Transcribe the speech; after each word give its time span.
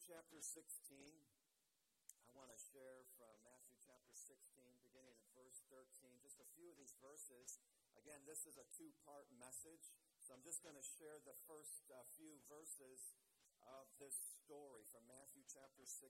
chapter 0.00 0.40
16. 0.40 0.56
I 2.24 2.32
want 2.32 2.48
to 2.48 2.56
share 2.72 3.04
from 3.20 3.36
Matthew 3.44 3.76
chapter 3.84 4.16
16, 4.16 4.40
beginning 4.80 5.12
at 5.20 5.28
verse 5.36 5.60
13, 5.68 6.24
just 6.24 6.40
a 6.40 6.48
few 6.56 6.72
of 6.72 6.80
these 6.80 6.96
verses. 7.04 7.60
Again, 8.00 8.24
this 8.24 8.48
is 8.48 8.56
a 8.56 8.64
two 8.72 8.96
part 9.04 9.28
message, 9.36 9.92
so 10.16 10.32
I'm 10.32 10.40
just 10.40 10.64
going 10.64 10.78
to 10.78 10.92
share 10.96 11.20
the 11.20 11.36
first 11.44 11.84
uh, 11.92 12.00
few 12.16 12.40
verses 12.48 13.12
of 13.60 13.92
this 14.00 14.16
story 14.40 14.88
from 14.88 15.04
Matthew 15.04 15.44
chapter 15.44 15.84
16. 15.84 16.08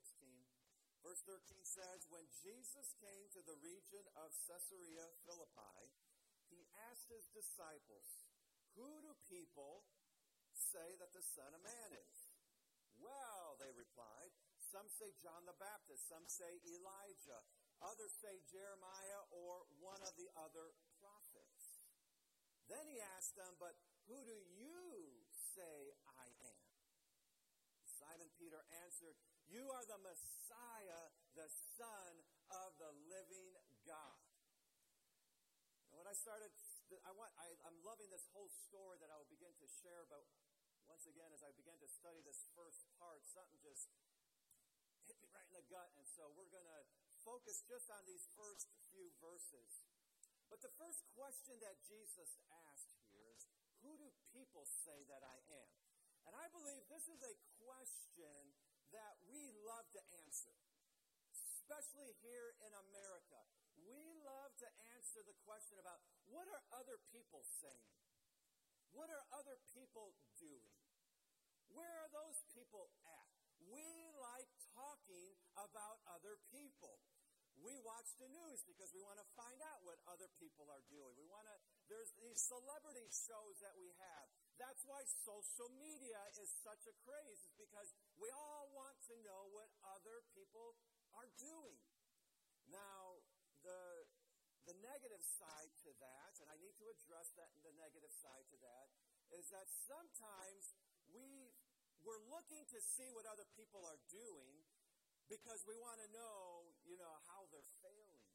Verse 1.02 1.26
13 1.26 1.66
says, 1.66 2.06
When 2.14 2.30
Jesus 2.30 2.94
came 3.02 3.26
to 3.34 3.42
the 3.42 3.58
region 3.58 4.06
of 4.14 4.30
Caesarea 4.46 5.10
Philippi, 5.26 5.90
he 6.46 6.62
asked 6.94 7.10
his 7.10 7.26
disciples, 7.34 8.22
Who 8.78 9.02
do 9.02 9.18
people 9.26 9.82
say 10.54 10.94
that 11.02 11.10
the 11.10 11.26
Son 11.26 11.50
of 11.50 11.62
Man 11.66 11.90
is? 11.90 12.19
Well, 13.00 13.56
they 13.56 13.72
replied, 13.72 14.32
some 14.60 14.86
say 14.86 15.10
John 15.18 15.42
the 15.48 15.56
Baptist, 15.58 16.06
some 16.06 16.24
say 16.30 16.62
Elijah, 16.62 17.42
others 17.82 18.14
say 18.20 18.38
Jeremiah 18.46 19.26
or 19.34 19.66
one 19.82 19.98
of 20.06 20.14
the 20.14 20.30
other 20.38 20.70
prophets. 21.02 21.82
Then 22.70 22.86
he 22.86 23.02
asked 23.18 23.34
them, 23.34 23.58
But 23.58 23.74
who 24.06 24.22
do 24.22 24.38
you 24.54 25.26
say 25.34 25.90
I 26.06 26.26
am? 26.54 26.62
Simon 27.82 28.30
Peter 28.38 28.62
answered, 28.86 29.18
You 29.50 29.66
are 29.74 29.82
the 29.90 29.98
Messiah, 29.98 31.10
the 31.34 31.50
Son 31.74 32.12
of 32.54 32.78
the 32.78 32.94
living 33.10 33.58
God. 33.82 34.22
And 35.90 35.98
when 35.98 36.06
I 36.06 36.14
started, 36.14 36.54
I 37.02 37.10
want, 37.18 37.34
I, 37.42 37.50
I'm 37.66 37.78
loving 37.82 38.06
this 38.14 38.30
whole 38.30 38.50
story 38.70 39.02
that 39.02 39.10
I 39.10 39.18
will 39.18 39.30
begin 39.30 39.50
to 39.58 39.68
share, 39.82 40.06
but 40.06 40.22
once 40.90 41.06
again, 41.06 41.30
as 41.30 41.46
I 41.46 41.54
began 41.54 41.78
to 41.78 41.86
study 41.86 42.18
this 42.26 42.50
first 42.58 42.82
part, 42.98 43.22
something 43.22 43.62
just 43.62 43.86
hit 45.06 45.14
me 45.22 45.30
right 45.30 45.46
in 45.46 45.54
the 45.54 45.62
gut. 45.70 45.86
And 45.94 46.02
so 46.02 46.34
we're 46.34 46.50
going 46.50 46.66
to 46.66 46.82
focus 47.22 47.62
just 47.62 47.86
on 47.94 48.02
these 48.10 48.26
first 48.34 48.66
few 48.90 49.06
verses. 49.22 49.86
But 50.50 50.58
the 50.66 50.74
first 50.74 51.06
question 51.14 51.62
that 51.62 51.78
Jesus 51.86 52.34
asked 52.66 52.90
here 53.14 53.22
is 53.30 53.46
Who 53.86 53.94
do 54.02 54.10
people 54.34 54.66
say 54.66 55.06
that 55.06 55.22
I 55.22 55.38
am? 55.62 55.70
And 56.26 56.34
I 56.34 56.50
believe 56.50 56.82
this 56.90 57.06
is 57.06 57.22
a 57.22 57.38
question 57.62 58.50
that 58.90 59.14
we 59.30 59.54
love 59.62 59.86
to 59.94 60.02
answer, 60.26 60.58
especially 61.30 62.18
here 62.18 62.58
in 62.66 62.72
America. 62.90 63.38
We 63.78 64.18
love 64.26 64.58
to 64.58 64.68
answer 64.98 65.22
the 65.22 65.38
question 65.46 65.78
about 65.78 66.02
what 66.26 66.50
are 66.50 66.62
other 66.74 66.98
people 67.14 67.46
saying? 67.46 67.94
What 68.90 69.06
are 69.06 69.22
other 69.38 69.54
people 69.70 70.18
doing? 70.34 70.79
Where 71.74 71.94
are 72.02 72.10
those 72.12 72.42
people 72.54 72.90
at? 73.06 73.28
We 73.70 73.84
like 74.18 74.50
talking 74.74 75.36
about 75.54 76.02
other 76.10 76.40
people. 76.50 76.98
We 77.60 77.76
watch 77.84 78.08
the 78.16 78.28
news 78.32 78.64
because 78.64 78.88
we 78.96 79.04
want 79.04 79.20
to 79.20 79.28
find 79.36 79.60
out 79.60 79.84
what 79.84 80.00
other 80.08 80.32
people 80.40 80.72
are 80.72 80.80
doing. 80.88 81.12
We 81.20 81.28
want 81.28 81.44
to, 81.44 81.56
there's 81.92 82.08
these 82.16 82.40
celebrity 82.40 83.04
shows 83.12 83.60
that 83.60 83.76
we 83.76 83.92
have. 84.00 84.26
That's 84.56 84.80
why 84.88 85.04
social 85.04 85.68
media 85.76 86.20
is 86.40 86.48
such 86.64 86.88
a 86.88 86.94
craze, 87.04 87.44
is 87.44 87.52
because 87.60 87.92
we 88.16 88.32
all 88.32 88.72
want 88.72 88.96
to 89.12 89.14
know 89.20 89.52
what 89.52 89.68
other 89.84 90.24
people 90.32 90.72
are 91.12 91.28
doing. 91.36 91.80
Now, 92.72 93.20
the, 93.60 94.08
the 94.64 94.76
negative 94.80 95.20
side 95.20 95.72
to 95.84 95.92
that, 96.00 96.32
and 96.40 96.48
I 96.48 96.56
need 96.64 96.76
to 96.80 96.88
address 96.88 97.28
that, 97.36 97.52
the 97.60 97.76
negative 97.76 98.12
side 98.12 98.48
to 98.52 98.58
that, 98.64 98.88
is 99.36 99.52
that 99.52 99.68
sometimes 99.68 100.72
we 101.12 101.52
we're 102.04 102.22
looking 102.32 102.64
to 102.72 102.78
see 102.96 103.08
what 103.12 103.28
other 103.28 103.46
people 103.56 103.84
are 103.84 104.00
doing 104.08 104.64
because 105.28 105.62
we 105.68 105.78
want 105.78 106.02
to 106.02 106.08
know, 106.10 106.66
you 106.82 106.98
know, 106.98 107.14
how 107.30 107.46
they're 107.54 107.72
failing. 107.84 108.26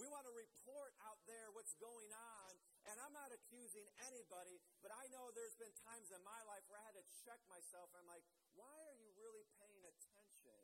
We 0.00 0.08
want 0.08 0.24
to 0.24 0.34
report 0.34 0.96
out 1.04 1.20
there 1.28 1.52
what's 1.52 1.76
going 1.76 2.10
on, 2.10 2.50
and 2.88 2.96
I'm 2.98 3.12
not 3.12 3.28
accusing 3.30 3.84
anybody, 4.08 4.58
but 4.80 4.90
I 4.90 5.04
know 5.12 5.30
there's 5.36 5.54
been 5.54 5.72
times 5.84 6.08
in 6.10 6.18
my 6.24 6.40
life 6.48 6.64
where 6.66 6.80
I 6.80 6.90
had 6.90 6.98
to 6.98 7.06
check 7.22 7.38
myself. 7.46 7.92
I'm 7.92 8.08
like, 8.08 8.24
why 8.56 8.72
are 8.88 8.96
you 8.96 9.12
really 9.20 9.44
paying 9.60 9.84
attention 9.84 10.58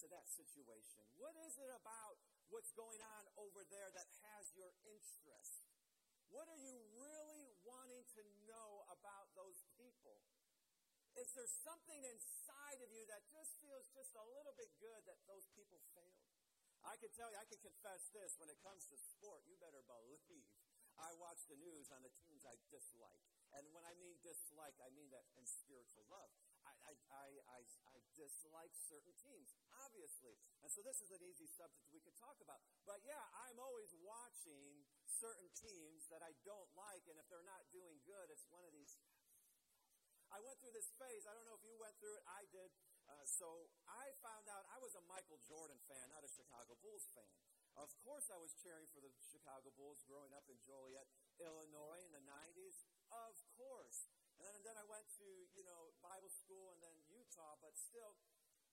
to 0.00 0.06
that 0.08 0.26
situation? 0.32 1.04
What 1.20 1.36
is 1.44 1.60
it 1.60 1.70
about 1.76 2.16
what's 2.48 2.72
going 2.72 3.04
on 3.20 3.28
over 3.36 3.62
there 3.68 3.92
that 3.92 4.08
has 4.24 4.48
your 4.56 4.72
interest? 4.88 5.68
What 6.32 6.48
are 6.48 6.60
you 6.60 6.76
really 6.96 7.52
wanting 7.68 8.04
to 8.16 8.22
know 8.48 8.88
about 8.88 9.28
those? 9.36 9.67
Is 11.18 11.34
there 11.34 11.50
something 11.66 11.98
inside 12.06 12.78
of 12.78 12.94
you 12.94 13.02
that 13.10 13.26
just 13.26 13.58
feels 13.58 13.90
just 13.90 14.14
a 14.14 14.22
little 14.38 14.54
bit 14.54 14.70
good 14.78 15.02
that 15.10 15.18
those 15.26 15.50
people 15.50 15.82
failed? 15.90 16.30
I 16.86 16.94
can 16.94 17.10
tell 17.10 17.26
you, 17.26 17.38
I 17.42 17.48
can 17.50 17.58
confess 17.58 18.06
this 18.14 18.38
when 18.38 18.46
it 18.46 18.62
comes 18.62 18.86
to 18.86 18.96
sport, 18.96 19.42
you 19.50 19.58
better 19.58 19.82
believe 19.82 20.46
I 20.98 21.10
watch 21.18 21.42
the 21.50 21.58
news 21.58 21.90
on 21.90 22.06
the 22.06 22.14
teams 22.22 22.46
I 22.46 22.54
dislike. 22.70 23.22
And 23.50 23.66
when 23.74 23.82
I 23.82 23.98
mean 23.98 24.14
dislike, 24.22 24.78
I 24.78 24.94
mean 24.94 25.10
that 25.10 25.26
in 25.34 25.42
spiritual 25.42 26.06
love. 26.06 26.30
I, 26.62 26.74
I, 26.86 26.92
I, 27.10 27.26
I, 27.50 27.60
I 27.66 27.96
dislike 28.14 28.74
certain 28.78 29.14
teams, 29.18 29.58
obviously. 29.82 30.38
And 30.62 30.70
so 30.70 30.86
this 30.86 31.02
is 31.02 31.10
an 31.10 31.22
easy 31.22 31.50
subject 31.50 31.86
we 31.90 32.02
could 32.02 32.14
talk 32.14 32.38
about. 32.38 32.62
But 32.86 33.02
yeah, 33.02 33.26
I'm 33.46 33.58
always 33.58 33.90
watching 34.06 34.86
certain 35.06 35.50
teams 35.56 36.06
that 36.14 36.22
I 36.22 36.36
don't 36.46 36.70
like, 36.78 37.02
and 37.10 37.18
if 37.18 37.26
they're 37.26 37.46
not 37.46 37.66
doing 37.74 37.98
good, 38.06 38.30
it's 38.30 38.46
one 38.52 38.62
of 38.62 38.70
these 38.70 38.94
I 40.28 40.38
went 40.44 40.60
through 40.60 40.76
this 40.76 40.92
phase. 41.00 41.24
I 41.24 41.32
don't 41.32 41.48
know 41.48 41.56
if 41.56 41.64
you 41.64 41.76
went 41.80 41.96
through 41.96 42.16
it. 42.16 42.24
I 42.28 42.44
did. 42.52 42.68
Uh, 43.08 43.24
so 43.24 43.72
I 43.88 44.12
found 44.20 44.44
out 44.52 44.68
I 44.68 44.76
was 44.80 44.92
a 44.92 45.04
Michael 45.08 45.40
Jordan 45.48 45.80
fan, 45.88 46.12
not 46.12 46.24
a 46.24 46.28
Chicago 46.28 46.76
Bulls 46.84 47.08
fan. 47.16 47.32
Of 47.78 47.94
course, 48.02 48.28
I 48.28 48.36
was 48.36 48.52
cheering 48.58 48.90
for 48.90 49.00
the 49.00 49.12
Chicago 49.22 49.70
Bulls 49.78 50.02
growing 50.04 50.34
up 50.34 50.44
in 50.50 50.58
Joliet, 50.66 51.06
Illinois 51.38 52.02
in 52.04 52.12
the 52.12 52.24
90s. 52.26 52.84
Of 53.08 53.38
course. 53.56 54.10
And 54.36 54.44
then, 54.44 54.54
and 54.60 54.64
then 54.66 54.76
I 54.76 54.84
went 54.84 55.08
to, 55.18 55.28
you 55.54 55.64
know, 55.64 55.94
Bible 56.02 56.30
school 56.30 56.74
and 56.74 56.80
then 56.82 56.94
Utah, 57.08 57.56
but 57.62 57.78
still, 57.78 58.18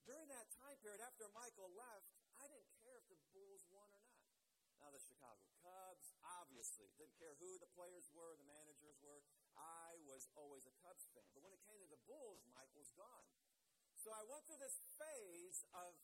during 0.03 0.29
that 0.29 0.49
time 0.57 0.77
period, 0.81 1.01
after 1.01 1.25
Michael 1.31 1.71
left, 1.73 2.11
I 2.37 2.45
didn't 2.49 2.69
care 2.83 2.99
if 2.99 3.05
the 3.07 3.17
Bulls 3.33 3.65
won 3.71 3.87
or 3.89 4.03
not. 4.05 4.29
Now, 4.77 4.91
the 4.91 5.01
Chicago 5.01 5.49
Cubs, 5.63 6.13
obviously, 6.21 6.91
didn't 6.99 7.17
care 7.17 7.33
who 7.41 7.57
the 7.57 7.71
players 7.73 8.11
were, 8.13 8.37
the. 8.37 8.45
I 8.45 8.74
was 10.15 10.31
always 10.39 10.63
a 10.63 10.71
Cubs 10.79 11.11
fan. 11.11 11.27
But 11.35 11.43
when 11.43 11.51
it 11.51 11.59
came 11.67 11.75
to 11.83 11.91
the 11.91 11.99
Bulls, 12.07 12.47
Mike 12.55 12.71
was 12.71 12.87
gone. 12.95 13.27
So 13.99 14.15
I 14.15 14.23
went 14.31 14.47
through 14.47 14.63
this 14.63 14.79
phase 14.95 15.67
of 15.75 15.99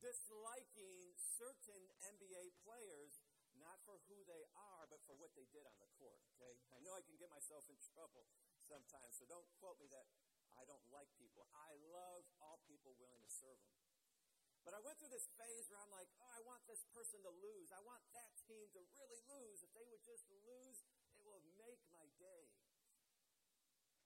disliking 0.00 1.12
certain 1.20 1.92
NBA 2.00 2.56
players, 2.64 3.20
not 3.60 3.76
for 3.84 4.00
who 4.08 4.24
they 4.24 4.48
are, 4.56 4.88
but 4.88 5.04
for 5.04 5.12
what 5.20 5.36
they 5.36 5.44
did 5.52 5.68
on 5.68 5.76
the 5.76 5.92
court. 6.00 6.16
Okay? 6.32 6.56
I 6.72 6.80
know 6.80 6.96
I 6.96 7.04
can 7.04 7.20
get 7.20 7.28
myself 7.28 7.68
in 7.68 7.76
trouble 7.92 8.24
sometimes, 8.64 9.20
so 9.20 9.28
don't 9.28 9.44
quote 9.60 9.76
me 9.76 9.92
that 9.92 10.08
I 10.56 10.64
don't 10.64 10.88
like 10.88 11.12
people. 11.20 11.44
I 11.52 11.76
love 11.92 12.24
all 12.40 12.64
people 12.64 12.96
willing 12.96 13.20
to 13.20 13.28
serve 13.28 13.60
them. 13.60 13.76
But 14.64 14.76
I 14.76 14.80
went 14.80 15.00
through 15.00 15.12
this 15.12 15.28
phase 15.40 15.68
where 15.68 15.80
I'm 15.80 15.92
like, 15.92 16.08
oh, 16.20 16.32
I 16.32 16.40
want 16.44 16.64
this 16.68 16.84
person 16.92 17.20
to 17.24 17.32
lose. 17.32 17.72
I 17.72 17.80
want 17.84 18.04
that 18.12 18.32
team 18.44 18.68
to 18.76 18.80
really 18.96 19.20
lose. 19.24 19.64
If 19.64 19.72
they 19.72 19.84
would 19.88 20.04
just 20.04 20.28
lose, 20.28 20.84
it 21.16 21.24
will 21.24 21.40
make 21.56 21.80
my 21.88 22.04
day. 22.20 22.59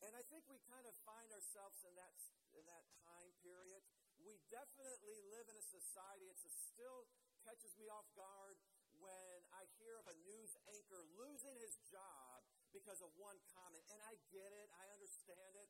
And 0.04 0.12
I 0.12 0.22
think 0.28 0.44
we 0.52 0.60
kind 0.68 0.84
of 0.84 0.92
find 1.08 1.32
ourselves 1.32 1.80
in 1.88 1.96
that, 1.96 2.12
in 2.52 2.64
that 2.68 2.84
time 3.08 3.32
period. 3.40 3.80
We 4.20 4.36
definitely 4.52 5.16
live 5.32 5.48
in 5.48 5.56
a 5.56 5.64
society, 5.64 6.28
it 6.28 6.36
still 6.40 7.08
catches 7.44 7.72
me 7.80 7.88
off 7.88 8.04
guard 8.12 8.60
when 9.00 9.40
I 9.52 9.64
hear 9.80 9.96
of 10.00 10.06
a 10.08 10.16
news 10.24 10.52
anchor 10.76 11.00
losing 11.16 11.56
his 11.60 11.76
job 11.88 12.44
because 12.72 13.00
of 13.00 13.12
one 13.16 13.36
comment. 13.56 13.84
And 13.92 14.00
I 14.04 14.16
get 14.28 14.48
it, 14.52 14.68
I 14.76 14.92
understand 14.92 15.52
it. 15.56 15.68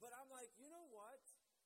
But 0.00 0.12
I'm 0.16 0.28
like, 0.28 0.52
you 0.60 0.68
know 0.68 0.88
what? 0.92 1.20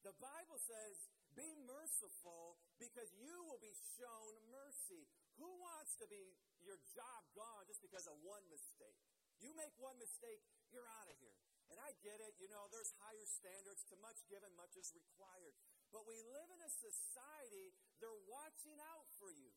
The 0.07 0.15
Bible 0.23 0.59
says, 0.63 1.11
be 1.35 1.47
merciful 1.67 2.59
because 2.79 3.11
you 3.19 3.35
will 3.51 3.61
be 3.61 3.75
shown 3.99 4.31
mercy. 4.51 5.11
Who 5.43 5.49
wants 5.59 5.99
to 6.01 6.07
be 6.07 6.39
your 6.63 6.79
job 6.95 7.27
gone 7.35 7.67
just 7.67 7.83
because 7.83 8.07
of 8.07 8.17
one 8.23 8.43
mistake? 8.49 8.99
You 9.43 9.53
make 9.59 9.75
one 9.77 9.99
mistake, 10.01 10.41
you're 10.73 10.89
out 11.03 11.11
of 11.11 11.17
here. 11.21 11.46
And 11.71 11.83
I 11.83 11.91
get 12.03 12.23
it, 12.23 12.39
you 12.39 12.47
know, 12.47 12.71
there's 12.71 12.95
higher 13.03 13.27
standards. 13.27 13.83
To 13.91 13.99
much 13.99 14.23
given, 14.31 14.51
much 14.55 14.79
is 14.79 14.95
required. 14.95 15.55
But 15.91 16.07
we 16.07 16.19
live 16.31 16.51
in 16.51 16.63
a 16.63 16.71
society, 16.71 17.75
they're 17.99 18.23
watching 18.31 18.79
out 18.95 19.07
for 19.19 19.31
you. 19.35 19.51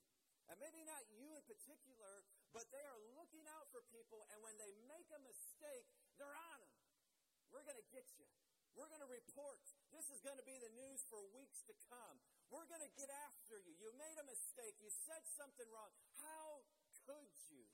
And 0.50 0.58
maybe 0.58 0.82
not 0.82 1.06
you 1.14 1.30
in 1.38 1.46
particular, 1.46 2.26
but 2.50 2.66
they 2.74 2.82
are 2.82 3.00
looking 3.14 3.46
out 3.54 3.70
for 3.70 3.86
people, 3.94 4.26
and 4.34 4.42
when 4.42 4.58
they 4.58 4.74
make 4.90 5.06
a 5.14 5.22
mistake, 5.22 5.86
they're 6.18 6.34
on 6.34 6.58
them. 6.66 6.74
We're 7.54 7.66
going 7.66 7.78
to 7.78 7.90
get 7.94 8.10
you. 8.18 8.26
We're 8.74 8.90
going 8.90 9.06
to 9.06 9.10
report. 9.10 9.62
This 9.94 10.10
is 10.10 10.22
going 10.26 10.38
to 10.42 10.46
be 10.46 10.58
the 10.58 10.74
news 10.74 11.06
for 11.06 11.22
weeks 11.38 11.62
to 11.70 11.76
come. 11.90 12.18
We're 12.50 12.66
going 12.66 12.82
to 12.82 12.94
get 12.98 13.14
after 13.30 13.62
you. 13.62 13.78
You 13.78 13.94
made 13.98 14.18
a 14.18 14.26
mistake. 14.26 14.78
You 14.82 14.90
said 14.90 15.22
something 15.38 15.70
wrong. 15.70 15.94
How 16.26 16.66
could 17.06 17.30
you? 17.54 17.66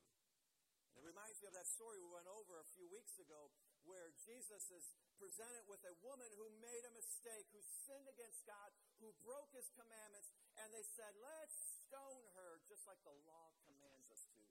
And 0.91 0.99
it 0.99 1.05
reminds 1.07 1.39
me 1.39 1.47
of 1.51 1.55
that 1.55 1.67
story 1.67 1.99
we 1.99 2.11
went 2.11 2.27
over 2.27 2.59
a 2.59 2.67
few 2.75 2.87
weeks 2.91 3.19
ago 3.19 3.51
where 3.85 4.13
Jesus 4.25 4.69
is 4.73 4.85
presented 5.17 5.65
with 5.69 5.81
a 5.85 5.95
woman 6.03 6.27
who 6.35 6.49
made 6.61 6.83
a 6.85 6.93
mistake, 6.93 7.47
who 7.53 7.61
sinned 7.61 8.09
against 8.09 8.43
God, 8.45 8.69
who 8.99 9.13
broke 9.23 9.49
his 9.55 9.69
commandments, 9.73 10.29
and 10.59 10.67
they 10.73 10.83
said, 10.83 11.13
Let's 11.21 11.55
stone 11.87 12.25
her 12.35 12.59
just 12.67 12.83
like 12.89 12.99
the 13.05 13.15
law 13.29 13.53
commands 13.65 14.09
us 14.11 14.25
to. 14.35 14.43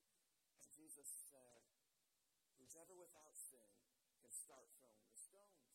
And 0.62 0.66
Jesus 0.72 1.06
said, 1.28 1.60
Who's 2.56 2.74
ever 2.78 2.94
without 2.96 3.34
sin 3.36 3.70
can 4.24 4.32
start 4.32 4.64
throwing 4.80 5.04
the 5.10 5.18
stones. 5.20 5.68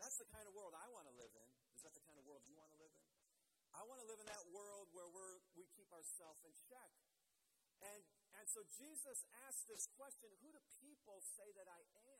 That's 0.00 0.18
the 0.18 0.28
kind 0.30 0.46
of 0.46 0.54
world 0.54 0.74
I 0.74 0.86
want 0.90 1.06
to 1.06 1.14
live 1.14 1.30
in. 1.34 1.48
Is 1.74 1.86
that 1.86 1.94
the 1.94 2.02
kind 2.02 2.18
of 2.18 2.26
world 2.26 2.42
you 2.46 2.58
want 2.58 2.70
to 2.74 2.78
live 2.82 2.90
in? 2.90 3.04
I 3.78 3.86
want 3.86 4.02
to 4.02 4.06
live 4.10 4.18
in 4.18 4.26
that 4.26 4.42
world 4.50 4.90
where 4.90 5.06
we're, 5.06 5.38
we 5.54 5.62
keep 5.78 5.86
ourselves 5.94 6.42
in 6.42 6.50
check. 6.66 6.90
And, 7.78 8.02
and 8.34 8.46
so 8.50 8.66
Jesus 8.74 9.22
asked 9.46 9.70
this 9.70 9.86
question 9.94 10.34
Who 10.42 10.50
do 10.50 10.58
people 10.82 11.22
say 11.22 11.46
that 11.54 11.70
I 11.70 11.78
am? 11.78 12.17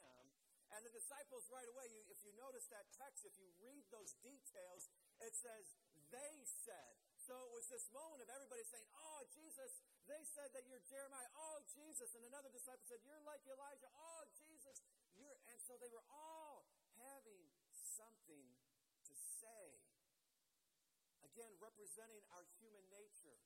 And 0.69 0.85
the 0.85 0.93
disciples, 0.93 1.49
right 1.49 1.67
away, 1.69 1.89
you, 1.89 2.05
if 2.13 2.21
you 2.21 2.33
notice 2.37 2.69
that 2.69 2.85
text, 2.93 3.25
if 3.25 3.33
you 3.41 3.49
read 3.57 3.89
those 3.89 4.13
details, 4.21 4.93
it 5.25 5.33
says, 5.33 5.77
They 6.13 6.45
said. 6.45 6.93
So 7.17 7.37
it 7.45 7.53
was 7.53 7.69
this 7.69 7.89
moment 7.93 8.25
of 8.25 8.29
everybody 8.33 8.65
saying, 8.65 8.89
Oh, 8.97 9.25
Jesus, 9.33 9.81
they 10.09 10.25
said 10.25 10.49
that 10.57 10.65
you're 10.69 10.81
Jeremiah. 10.89 11.29
Oh, 11.37 11.61
Jesus. 11.69 12.13
And 12.17 12.25
another 12.25 12.49
disciple 12.53 12.85
said, 12.89 13.05
You're 13.05 13.21
like 13.25 13.45
Elijah. 13.45 13.93
Oh, 13.97 14.25
Jesus. 14.37 14.81
You're, 15.17 15.37
and 15.53 15.61
so 15.61 15.77
they 15.81 15.93
were 15.93 16.05
all 16.09 16.65
having 17.01 17.45
something 17.73 18.45
to 19.09 19.15
say. 19.17 19.67
Again, 21.25 21.53
representing 21.61 22.25
our 22.33 22.45
human 22.61 22.85
nature. 22.93 23.37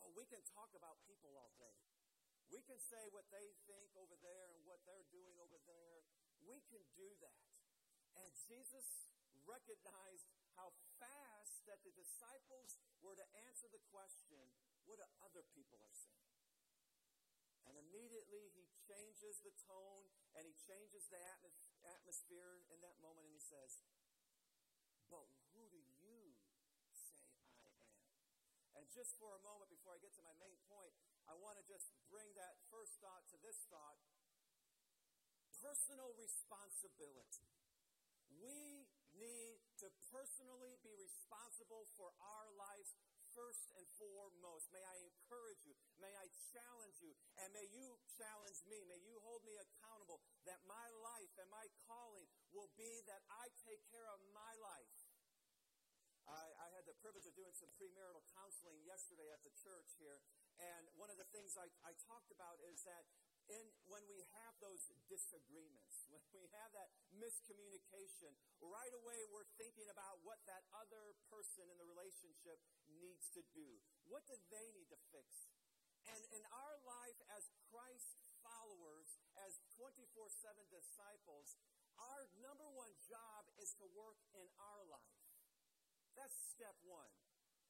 Oh, 0.00 0.10
we 0.16 0.24
can 0.26 0.40
talk 0.56 0.72
about 0.74 0.98
people 1.06 1.30
all 1.36 1.52
day. 1.60 1.78
We 2.50 2.58
can 2.66 2.82
say 2.82 3.06
what 3.14 3.30
they 3.30 3.54
think 3.70 3.94
over 3.94 4.18
there 4.18 4.50
and 4.58 4.66
what 4.66 4.82
they're 4.82 5.06
doing 5.14 5.38
over 5.38 5.58
there. 5.70 5.99
We 6.50 6.58
can 6.66 6.82
do 6.98 7.06
that. 7.22 7.46
And 8.18 8.26
Jesus 8.50 9.06
recognized 9.46 10.26
how 10.58 10.74
fast 10.98 11.62
that 11.70 11.78
the 11.86 11.94
disciples 11.94 12.74
were 12.98 13.14
to 13.14 13.26
answer 13.46 13.70
the 13.70 13.78
question, 13.94 14.50
what 14.82 14.98
do 14.98 15.06
other 15.22 15.46
people 15.54 15.78
are 15.78 15.94
saying? 15.94 16.34
And 17.70 17.78
immediately 17.78 18.50
he 18.50 18.66
changes 18.82 19.38
the 19.46 19.54
tone 19.62 20.10
and 20.34 20.42
he 20.42 20.58
changes 20.66 21.06
the 21.06 21.22
atmosphere 21.86 22.66
in 22.74 22.82
that 22.82 22.98
moment 22.98 23.30
and 23.30 23.34
he 23.38 23.38
says, 23.38 23.78
But 25.06 25.30
who 25.54 25.70
do 25.70 25.78
you 25.78 26.34
say 26.90 27.22
I 27.62 27.70
am? 27.78 27.94
And 28.74 28.90
just 28.90 29.14
for 29.22 29.38
a 29.38 29.42
moment 29.46 29.70
before 29.70 29.94
I 29.94 30.02
get 30.02 30.10
to 30.18 30.26
my 30.26 30.34
main 30.42 30.58
point, 30.66 30.90
I 31.30 31.38
want 31.38 31.62
to 31.62 31.64
just 31.70 31.94
bring 32.10 32.26
that 32.34 32.58
first 32.74 32.98
thought 32.98 33.22
to 33.30 33.38
this 33.38 33.62
thought 33.70 34.02
personal 35.60 36.10
responsibility. 36.16 37.48
We 38.40 38.88
need 39.20 39.60
to 39.84 39.88
personally 40.08 40.80
be 40.80 40.96
responsible 40.96 41.84
for 41.96 42.08
our 42.20 42.48
lives 42.56 42.96
first 43.36 43.70
and 43.76 43.84
foremost. 44.00 44.72
May 44.74 44.82
I 44.82 44.96
encourage 45.06 45.62
you. 45.68 45.76
May 46.00 46.10
I 46.16 46.26
challenge 46.50 46.98
you. 47.04 47.14
And 47.38 47.52
may 47.54 47.68
you 47.70 48.00
challenge 48.18 48.64
me. 48.66 48.82
May 48.88 48.98
you 49.04 49.20
hold 49.22 49.44
me 49.46 49.54
accountable 49.60 50.18
that 50.48 50.58
my 50.66 50.86
life 51.04 51.30
and 51.38 51.46
my 51.52 51.68
calling 51.86 52.26
will 52.50 52.72
be 52.74 53.04
that 53.06 53.22
I 53.30 53.52
take 53.62 53.84
care 53.92 54.08
of 54.10 54.18
my 54.34 54.52
life. 54.58 54.90
I, 56.26 56.46
I 56.62 56.68
had 56.74 56.86
the 56.86 56.96
privilege 57.02 57.26
of 57.26 57.34
doing 57.34 57.54
some 57.54 57.70
premarital 57.74 58.22
counseling 58.34 58.78
yesterday 58.86 59.30
at 59.34 59.42
the 59.42 59.54
church 59.62 59.98
here. 59.98 60.22
And 60.60 60.90
one 60.94 61.10
of 61.10 61.18
the 61.18 61.26
things 61.32 61.56
I, 61.56 61.70
I 61.86 61.94
talked 62.06 62.30
about 62.30 62.60
is 62.66 62.84
that 62.86 63.08
when 63.90 64.06
we 64.06 64.22
have 64.38 64.54
those 64.62 64.86
disagreements, 65.10 66.06
when 66.14 66.22
we 66.30 66.46
have 66.54 66.70
that 66.74 66.90
miscommunication, 67.18 68.30
right 68.62 68.94
away 69.02 69.18
we're 69.34 69.48
thinking 69.58 69.90
about 69.90 70.22
what 70.22 70.38
that 70.46 70.62
other 70.74 71.18
person 71.26 71.66
in 71.66 71.76
the 71.78 71.86
relationship 71.86 72.62
needs 73.02 73.26
to 73.34 73.42
do. 73.50 73.66
What 74.06 74.26
do 74.30 74.38
they 74.50 74.66
need 74.74 74.88
to 74.94 75.00
fix? 75.10 75.50
And 76.06 76.22
in 76.32 76.42
our 76.48 76.76
life 76.86 77.18
as 77.34 77.50
Christ 77.68 78.16
followers, 78.40 79.20
as 79.46 79.60
24 79.76 80.30
7 80.32 80.56
disciples, 80.72 81.58
our 82.00 82.24
number 82.40 82.64
one 82.72 82.94
job 83.04 83.44
is 83.60 83.76
to 83.76 83.86
work 83.92 84.16
in 84.32 84.48
our 84.56 84.82
life. 84.88 85.20
That's 86.16 86.32
step 86.56 86.74
one. 86.86 87.12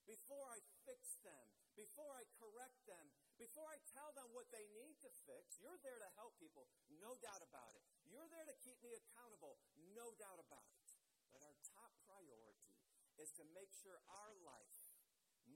Before 0.06 0.46
I 0.46 0.62
fix 0.86 1.18
them, 1.26 1.46
before 1.74 2.14
I 2.14 2.26
correct 2.38 2.78
them, 2.86 3.06
before 3.40 3.64
I 3.72 3.81
tell 3.96 4.12
them 4.12 4.28
what 4.37 4.52
they 4.52 4.69
need 4.76 5.00
to 5.00 5.10
fix, 5.25 5.56
you're 5.56 5.81
there 5.81 5.96
to 5.96 6.10
help 6.20 6.37
people, 6.37 6.69
no 7.00 7.16
doubt 7.25 7.40
about 7.40 7.72
it. 7.72 7.82
You're 8.04 8.28
there 8.28 8.44
to 8.44 8.56
keep 8.60 8.76
me 8.84 8.92
accountable, 8.92 9.56
no 9.96 10.12
doubt 10.20 10.44
about 10.44 10.69
it. 10.76 10.88
But 11.32 11.40
our 11.40 11.56
top 11.72 11.88
priority 12.04 12.76
is 13.16 13.32
to 13.40 13.44
make 13.56 13.72
sure 13.72 13.96
our 14.12 14.37
life, 14.44 14.76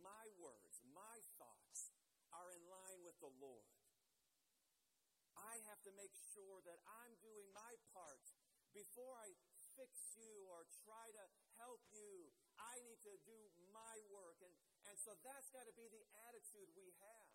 my 0.01 0.25
words, 0.41 0.81
my 0.97 1.21
thoughts 1.37 1.93
are 2.33 2.49
in 2.57 2.65
line 2.73 3.05
with 3.05 3.21
the 3.21 3.31
Lord. 3.37 3.69
I 5.37 5.61
have 5.69 5.85
to 5.85 5.93
make 6.01 6.17
sure 6.33 6.65
that 6.65 6.81
I'm 6.89 7.13
doing 7.21 7.45
my 7.53 7.77
part 7.93 8.25
before 8.73 9.13
I 9.21 9.37
fix 9.77 10.17
you 10.17 10.49
or 10.49 10.65
try 10.89 11.13
to 11.21 11.25
help 11.61 11.85
you. 11.93 12.33
I 12.57 12.81
need 12.87 13.03
to 13.05 13.15
do 13.29 13.39
my 13.75 14.01
work. 14.09 14.41
And, 14.41 14.55
and 14.89 14.97
so 14.97 15.19
that's 15.21 15.51
got 15.53 15.67
to 15.69 15.75
be 15.77 15.91
the 15.91 16.07
attitude 16.31 16.71
we 16.79 16.95
have. 17.03 17.35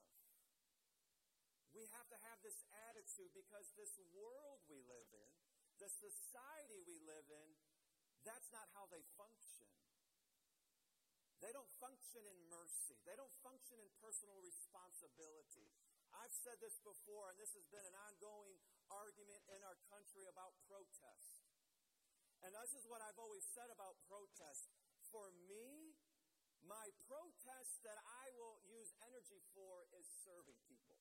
We 1.74 1.86
have 1.94 2.08
to 2.10 2.18
have 2.30 2.40
this 2.42 2.60
attitude 2.90 3.32
because 3.34 3.70
this 3.78 3.94
world 4.14 4.60
we 4.68 4.82
live 4.90 5.10
in, 5.14 5.32
the 5.78 5.90
society 5.90 6.82
we 6.84 7.00
live 7.06 7.28
in, 7.30 7.50
that's 8.28 8.52
not 8.52 8.68
how 8.76 8.90
they 8.92 9.06
function. 9.16 9.70
They 11.40 11.56
don't 11.56 11.72
function 11.80 12.20
in 12.28 12.36
mercy. 12.52 13.00
They 13.08 13.16
don't 13.16 13.32
function 13.40 13.80
in 13.80 13.88
personal 14.04 14.36
responsibility. 14.44 15.72
I've 16.12 16.36
said 16.36 16.60
this 16.60 16.76
before, 16.84 17.32
and 17.32 17.40
this 17.40 17.56
has 17.56 17.64
been 17.72 17.86
an 17.88 17.96
ongoing 18.12 18.60
argument 18.92 19.40
in 19.48 19.64
our 19.64 19.80
country 19.88 20.28
about 20.28 20.52
protest. 20.68 21.40
And 22.44 22.52
this 22.52 22.76
is 22.76 22.84
what 22.92 23.00
I've 23.00 23.20
always 23.20 23.48
said 23.56 23.72
about 23.72 23.96
protest. 24.12 24.68
For 25.12 25.32
me, 25.48 25.96
my 26.68 26.92
protest 27.08 27.80
that 27.88 28.00
I 28.04 28.36
will 28.36 28.60
use 28.68 28.92
energy 29.08 29.40
for 29.56 29.88
is 29.96 30.08
serving 30.28 30.60
people. 30.68 30.99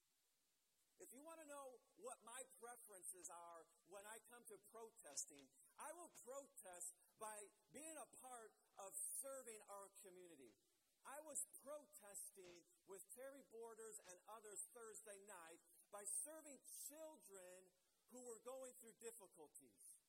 If 0.98 1.14
you 1.14 1.22
want 1.22 1.38
to 1.38 1.46
know 1.46 1.78
what 2.02 2.18
my 2.26 2.42
preferences 2.58 3.30
are 3.30 3.62
when 3.86 4.02
I 4.06 4.18
come 4.26 4.42
to 4.50 4.58
protesting, 4.74 5.46
I 5.78 5.94
will 5.94 6.10
protest 6.26 6.94
by 7.22 7.38
being 7.70 7.94
a 7.94 8.08
part 8.18 8.50
of 8.82 8.90
serving 9.22 9.62
our 9.70 9.90
community. 10.02 10.58
I 11.06 11.22
was 11.22 11.46
protesting 11.62 12.66
with 12.90 13.00
Terry 13.14 13.46
Borders 13.54 14.02
and 14.10 14.18
others 14.26 14.66
Thursday 14.74 15.22
night 15.30 15.62
by 15.94 16.02
serving 16.04 16.58
children 16.90 17.70
who 18.10 18.20
were 18.26 18.42
going 18.42 18.74
through 18.82 18.98
difficulties. 18.98 20.02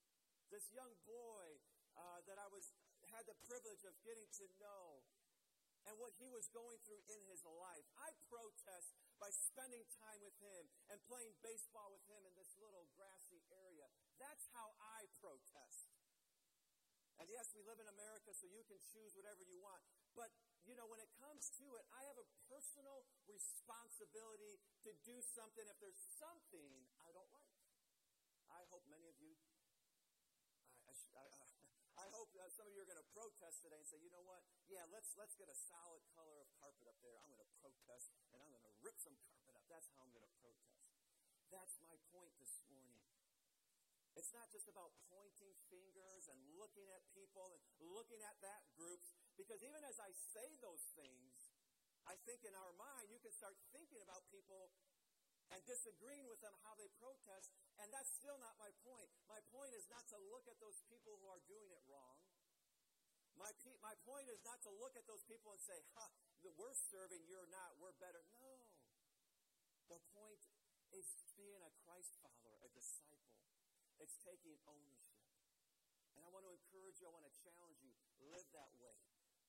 This 0.50 0.74
young 0.74 0.92
boy 1.06 1.62
uh, 1.96 2.26
that 2.26 2.42
I 2.42 2.50
was 2.50 2.74
had 3.14 3.26
the 3.26 3.38
privilege 3.48 3.86
of 3.88 3.96
getting 4.04 4.28
to 4.38 4.46
know 4.60 5.02
and 5.88 5.96
what 5.98 6.14
he 6.20 6.28
was 6.30 6.52
going 6.52 6.78
through 6.84 7.02
in 7.10 7.22
his 7.32 7.42
life. 7.48 7.88
I 7.98 8.12
protest 8.28 8.94
by 9.20 9.30
spending 9.36 9.84
time 10.00 10.24
with 10.24 10.34
him 10.40 10.72
and 10.88 10.98
playing 11.06 11.36
baseball 11.44 11.92
with 11.92 12.04
him 12.08 12.24
in 12.24 12.34
this 12.40 12.56
little 12.58 12.88
grassy 12.96 13.44
area. 13.52 13.86
That's 14.18 14.48
how 14.56 14.74
I 14.80 15.12
protest. 15.20 15.92
And 17.20 17.28
yes, 17.28 17.52
we 17.52 17.60
live 17.68 17.84
in 17.84 17.88
America, 17.92 18.32
so 18.32 18.48
you 18.48 18.64
can 18.64 18.80
choose 18.80 19.12
whatever 19.12 19.44
you 19.44 19.60
want. 19.60 19.84
But, 20.16 20.32
you 20.64 20.72
know, 20.80 20.88
when 20.88 21.04
it 21.04 21.12
comes 21.20 21.52
to 21.60 21.68
it, 21.76 21.84
I 21.92 22.08
have 22.08 22.16
a 22.16 22.28
personal 22.48 23.04
responsibility 23.28 24.56
to 24.88 24.96
do 25.04 25.20
something 25.20 25.68
if 25.68 25.76
there's 25.84 26.00
something 26.16 26.72
I 27.04 27.12
don't 27.12 27.28
like. 27.36 27.60
I 28.56 28.64
hope 28.72 28.88
many 28.88 29.12
of 29.12 29.20
you, 29.20 29.36
I, 30.88 30.96
I, 30.96 31.26
I, 31.28 31.49
some 32.60 32.68
of 32.68 32.76
you 32.76 32.84
are 32.84 32.92
going 32.92 33.00
to 33.00 33.16
protest 33.16 33.64
today 33.64 33.80
and 33.80 33.88
say, 33.88 33.96
you 34.04 34.12
know 34.12 34.28
what? 34.28 34.44
Yeah, 34.68 34.84
let's 34.92 35.16
let's 35.16 35.32
get 35.40 35.48
a 35.48 35.56
solid 35.56 36.04
color 36.12 36.44
of 36.44 36.52
carpet 36.60 36.92
up 36.92 37.00
there. 37.00 37.16
I'm 37.24 37.32
going 37.32 37.40
to 37.40 37.52
protest 37.64 38.12
and 38.36 38.44
I'm 38.44 38.52
going 38.52 38.68
to 38.68 38.76
rip 38.84 39.00
some 39.00 39.16
carpet 39.16 39.56
up. 39.56 39.64
That's 39.72 39.88
how 39.96 40.04
I'm 40.04 40.12
going 40.12 40.28
to 40.28 40.36
protest. 40.44 40.92
That's 41.56 41.80
my 41.80 41.96
point 42.12 42.36
this 42.36 42.60
morning. 42.68 43.00
It's 44.20 44.36
not 44.36 44.52
just 44.52 44.68
about 44.68 44.92
pointing 45.08 45.56
fingers 45.72 46.28
and 46.28 46.36
looking 46.60 46.84
at 46.92 47.00
people 47.16 47.48
and 47.56 47.64
looking 47.96 48.20
at 48.28 48.36
that 48.44 48.68
group, 48.76 49.00
because 49.40 49.64
even 49.64 49.80
as 49.88 49.96
I 50.04 50.12
say 50.12 50.60
those 50.60 50.84
things, 51.00 51.56
I 52.04 52.20
think 52.28 52.44
in 52.44 52.52
our 52.60 52.76
mind 52.76 53.08
you 53.08 53.24
can 53.24 53.32
start 53.32 53.56
thinking 53.72 54.04
about 54.04 54.28
people 54.28 54.76
and 55.56 55.64
disagreeing 55.64 56.28
with 56.28 56.44
them 56.44 56.60
how 56.68 56.76
they 56.76 56.92
protest, 57.00 57.56
and 57.80 57.88
that's 57.96 58.12
still 58.20 58.36
not 58.36 58.60
my 58.60 58.76
point. 58.84 59.08
My 59.32 59.40
point 59.48 59.72
is 59.72 59.88
not 59.88 60.04
to 60.12 60.20
look 60.28 60.44
at 60.52 60.60
those 60.60 60.84
people 60.92 61.16
who 61.24 61.32
are 61.32 61.40
doing 61.48 61.72
it 61.72 61.80
wrong. 61.88 62.20
My, 63.40 63.56
pe- 63.64 63.80
my 63.80 63.96
point 64.04 64.28
is 64.28 64.44
not 64.44 64.60
to 64.68 64.72
look 64.76 65.00
at 65.00 65.08
those 65.08 65.24
people 65.24 65.56
and 65.56 65.62
say, 65.64 65.80
ha, 65.96 66.12
we're 66.60 66.76
serving, 66.76 67.24
you're 67.24 67.48
not, 67.48 67.80
we're 67.80 67.96
better. 68.04 68.20
No. 68.44 68.68
The 69.88 70.00
point 70.12 70.44
is 70.92 71.08
being 71.40 71.64
a 71.64 71.72
Christ 71.88 72.20
follower, 72.20 72.60
a 72.60 72.70
disciple. 72.76 73.40
It's 74.04 74.20
taking 74.28 74.60
ownership. 74.68 75.24
And 76.20 76.28
I 76.28 76.30
want 76.36 76.44
to 76.44 76.52
encourage 76.52 77.00
you, 77.00 77.08
I 77.08 77.16
want 77.16 77.32
to 77.32 77.36
challenge 77.40 77.80
you, 77.80 77.96
live 78.28 78.44
that 78.52 78.76
way. 78.76 79.00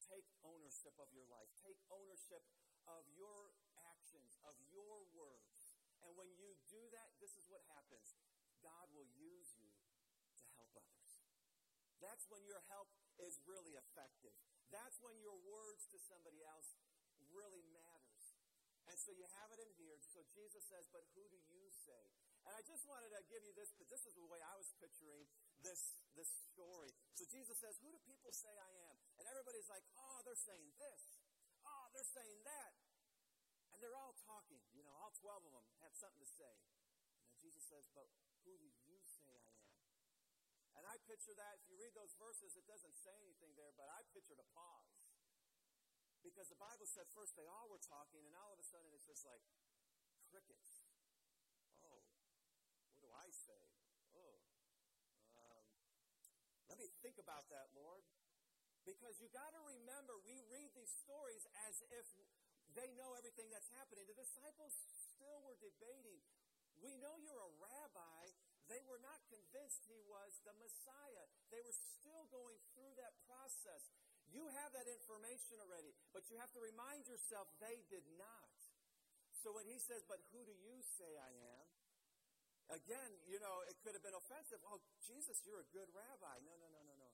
Take 0.06 0.26
ownership 0.47 0.94
of 1.02 1.11
your 1.11 1.26
life. 1.26 1.50
Take 1.59 1.78
ownership 1.90 2.47
of 2.87 3.02
your 3.14 3.54
actions, 3.90 4.38
of 4.47 4.54
your 4.70 5.02
words. 5.14 5.75
And 6.02 6.14
when 6.14 6.30
you 6.38 6.54
do 6.70 6.80
that, 6.94 7.14
this 7.18 7.35
is 7.35 7.47
what 7.50 7.62
happens. 7.75 8.14
God 8.62 8.87
will 8.94 9.06
use 9.18 9.50
you 9.59 9.70
to 10.38 10.44
help 10.54 10.70
others. 10.78 11.11
That's 11.99 12.26
when 12.30 12.42
your 12.49 12.62
help 12.73 12.90
is 13.26 13.40
really 13.44 13.76
effective. 13.76 14.32
That's 14.70 14.96
when 15.02 15.18
your 15.18 15.36
words 15.44 15.86
to 15.90 15.98
somebody 15.98 16.40
else 16.46 16.78
really 17.34 17.62
matters. 17.74 18.24
And 18.86 18.98
so 18.98 19.14
you 19.14 19.26
have 19.38 19.50
it 19.54 19.60
in 19.62 19.70
here. 19.78 19.98
So 20.10 20.22
Jesus 20.34 20.62
says, 20.66 20.86
but 20.90 21.06
who 21.14 21.22
do 21.30 21.38
you 21.50 21.70
say? 21.70 22.02
And 22.46 22.56
I 22.56 22.62
just 22.64 22.88
wanted 22.88 23.12
to 23.14 23.22
give 23.28 23.44
you 23.44 23.52
this, 23.52 23.70
because 23.74 23.90
this 23.92 24.04
is 24.08 24.14
the 24.16 24.26
way 24.26 24.40
I 24.40 24.54
was 24.56 24.72
picturing 24.80 25.28
this, 25.62 26.00
this 26.16 26.30
story. 26.50 26.90
So 27.14 27.28
Jesus 27.28 27.54
says, 27.60 27.76
who 27.84 27.92
do 27.92 28.00
people 28.08 28.32
say 28.32 28.50
I 28.50 28.72
am? 28.90 28.96
And 29.20 29.28
everybody's 29.28 29.68
like, 29.68 29.84
oh, 30.00 30.18
they're 30.24 30.38
saying 30.38 30.72
this. 30.80 31.02
Oh, 31.62 31.86
they're 31.92 32.12
saying 32.16 32.40
that. 32.48 32.72
And 33.70 33.78
they're 33.78 33.94
all 33.94 34.16
talking. 34.26 34.58
You 34.74 34.82
know, 34.82 34.94
all 34.98 35.12
12 35.12 35.46
of 35.46 35.52
them 35.52 35.66
have 35.84 35.94
something 35.94 36.24
to 36.24 36.30
say. 36.32 36.54
And 37.28 37.36
Jesus 37.38 37.62
says, 37.68 37.84
but 37.94 38.08
who 38.48 38.56
do 38.56 38.66
you? 38.66 38.89
And 40.80 40.88
I 40.88 40.96
picture 41.04 41.37
that, 41.37 41.60
if 41.60 41.68
you 41.68 41.76
read 41.76 41.92
those 41.92 42.16
verses, 42.16 42.56
it 42.56 42.64
doesn't 42.64 42.96
say 42.96 43.12
anything 43.20 43.52
there, 43.52 43.68
but 43.76 43.92
I 43.92 44.00
pictured 44.16 44.40
a 44.40 44.49
pause. 44.56 44.96
Because 46.25 46.49
the 46.49 46.56
Bible 46.56 46.88
said 46.88 47.04
first 47.12 47.37
they 47.37 47.44
all 47.44 47.68
were 47.68 47.84
talking, 47.84 48.25
and 48.25 48.32
all 48.32 48.49
of 48.49 48.56
a 48.56 48.64
sudden 48.64 48.88
it's 48.96 49.04
just 49.04 49.28
like 49.28 49.44
crickets. 50.32 50.80
Oh, 51.84 52.00
what 52.96 53.04
do 53.04 53.12
I 53.12 53.28
say? 53.28 53.60
Oh. 54.16 54.40
Um, 55.37 55.68
let 56.72 56.80
me 56.80 56.88
think 57.04 57.20
about 57.20 57.52
that, 57.52 57.68
Lord. 57.76 58.00
Because 58.88 59.20
you 59.20 59.28
got 59.37 59.52
to 59.52 59.60
remember, 59.60 60.16
we 60.25 60.40
read 60.49 60.72
these 60.72 60.96
stories 61.04 61.44
as 61.68 61.84
if 61.92 62.08
they 62.72 62.88
know 62.96 63.12
everything 63.20 63.52
that's 63.52 63.68
happening. 63.76 64.08
The 64.08 64.16
disciples 64.16 64.72
still 65.12 65.44
were 65.44 65.60
debating. 65.60 66.25
We 66.80 66.96
know 66.96 67.20
you're 67.20 67.37
a 67.37 67.52
rabbi. 67.60 68.32
They 68.70 68.78
were 68.86 69.02
not 69.02 69.18
convinced 69.26 69.82
he 69.90 69.98
was 70.06 70.38
the 70.46 70.54
Messiah. 70.62 71.26
They 71.50 71.58
were 71.66 71.74
still 71.74 72.30
going 72.30 72.54
through 72.70 72.94
that 73.02 73.18
process. 73.26 73.90
You 74.30 74.46
have 74.62 74.70
that 74.78 74.86
information 74.86 75.58
already, 75.58 75.90
but 76.14 76.30
you 76.30 76.38
have 76.38 76.54
to 76.54 76.62
remind 76.62 77.10
yourself 77.10 77.50
they 77.58 77.82
did 77.90 78.06
not. 78.14 78.54
So 79.42 79.50
when 79.50 79.66
he 79.66 79.82
says, 79.82 80.06
But 80.06 80.22
who 80.30 80.46
do 80.46 80.54
you 80.54 80.78
say 80.86 81.18
I 81.18 81.34
am? 81.58 81.66
Again, 82.70 83.10
you 83.26 83.42
know, 83.42 83.66
it 83.66 83.74
could 83.82 83.98
have 83.98 84.06
been 84.06 84.14
offensive. 84.14 84.62
Oh, 84.62 84.78
Jesus, 85.02 85.42
you're 85.42 85.58
a 85.58 85.70
good 85.74 85.90
rabbi. 85.90 86.38
No, 86.46 86.54
no, 86.54 86.70
no, 86.70 86.80
no, 86.86 86.94
no. 86.94 87.10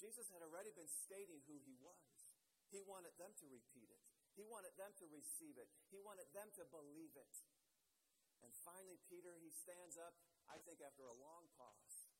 Jesus 0.00 0.32
had 0.32 0.40
already 0.40 0.72
been 0.72 0.88
stating 0.88 1.44
who 1.44 1.60
he 1.68 1.76
was. 1.84 2.16
He 2.72 2.80
wanted 2.80 3.12
them 3.20 3.30
to 3.38 3.46
repeat 3.52 3.92
it, 3.92 4.02
he 4.34 4.42
wanted 4.48 4.74
them 4.74 4.90
to 4.98 5.06
receive 5.12 5.54
it, 5.60 5.68
he 5.92 6.00
wanted 6.00 6.26
them 6.34 6.50
to 6.58 6.64
believe 6.72 7.14
it. 7.14 7.34
And 8.44 8.52
finally, 8.60 9.00
Peter, 9.08 9.32
he 9.40 9.48
stands 9.48 9.96
up, 9.96 10.12
I 10.52 10.60
think, 10.60 10.84
after 10.84 11.08
a 11.08 11.16
long 11.16 11.48
pause 11.56 12.12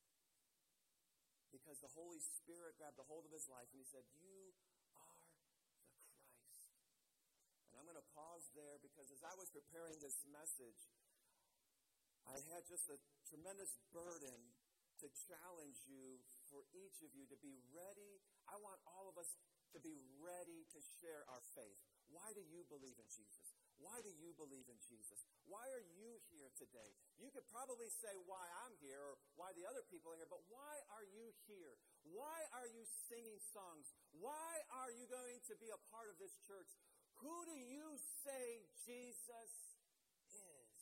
because 1.53 1.79
the 1.79 1.93
Holy 1.95 2.19
Spirit 2.19 2.75
grabbed 2.81 2.99
a 2.99 3.07
hold 3.07 3.29
of 3.29 3.31
his 3.31 3.47
life 3.47 3.71
and 3.71 3.79
he 3.79 3.87
said, 3.87 4.03
You 4.19 4.57
are 4.99 5.15
the 5.15 5.29
Christ. 5.47 6.75
And 7.71 7.79
I'm 7.79 7.87
going 7.87 8.01
to 8.01 8.11
pause 8.17 8.51
there 8.59 8.83
because 8.83 9.13
as 9.15 9.23
I 9.23 9.37
was 9.39 9.53
preparing 9.55 10.01
this 10.03 10.19
message, 10.33 10.91
I 12.27 12.41
had 12.51 12.67
just 12.67 12.91
a 12.91 12.99
tremendous 13.29 13.77
burden 13.95 14.41
to 15.05 15.07
challenge 15.29 15.79
you 15.87 16.19
for 16.51 16.67
each 16.75 17.05
of 17.07 17.15
you 17.15 17.29
to 17.31 17.39
be 17.39 17.55
ready. 17.71 18.19
I 18.51 18.59
want 18.59 18.83
all 18.89 19.07
of 19.07 19.21
us 19.21 19.31
to 19.77 19.79
be 19.79 20.01
ready 20.19 20.67
to 20.75 20.81
share 20.99 21.23
our 21.31 21.43
faith. 21.55 21.79
Why 22.11 22.35
do 22.35 22.43
you 22.43 22.67
believe 22.67 22.99
in 22.99 23.09
Jesus? 23.13 23.64
Why 23.83 24.01
do 24.01 24.11
you 24.11 24.31
believe 24.39 24.67
in 24.71 24.79
Jesus? 24.87 25.23
Why 25.45 25.65
are 25.75 25.83
you 25.83 26.19
here 26.31 26.51
today? 26.55 26.95
You 27.19 27.31
could 27.35 27.47
probably 27.51 27.91
say 27.91 28.13
why 28.27 28.43
I'm 28.67 28.75
here 28.79 29.03
or 29.03 29.19
why 29.35 29.51
the 29.55 29.67
other 29.67 29.83
people 29.91 30.15
are 30.15 30.19
here, 30.19 30.31
but 30.31 30.43
why 30.51 30.75
are 30.95 31.07
you 31.07 31.35
here? 31.47 31.75
Why 32.07 32.47
are 32.55 32.69
you 32.71 32.87
singing 33.11 33.39
songs? 33.41 33.91
Why 34.15 34.63
are 34.83 34.93
you 34.95 35.07
going 35.11 35.43
to 35.51 35.55
be 35.59 35.71
a 35.71 35.81
part 35.91 36.09
of 36.11 36.17
this 36.23 36.35
church? 36.47 36.71
Who 37.23 37.37
do 37.47 37.57
you 37.57 37.99
say 38.23 38.67
Jesus 38.85 39.53
is? 40.31 40.81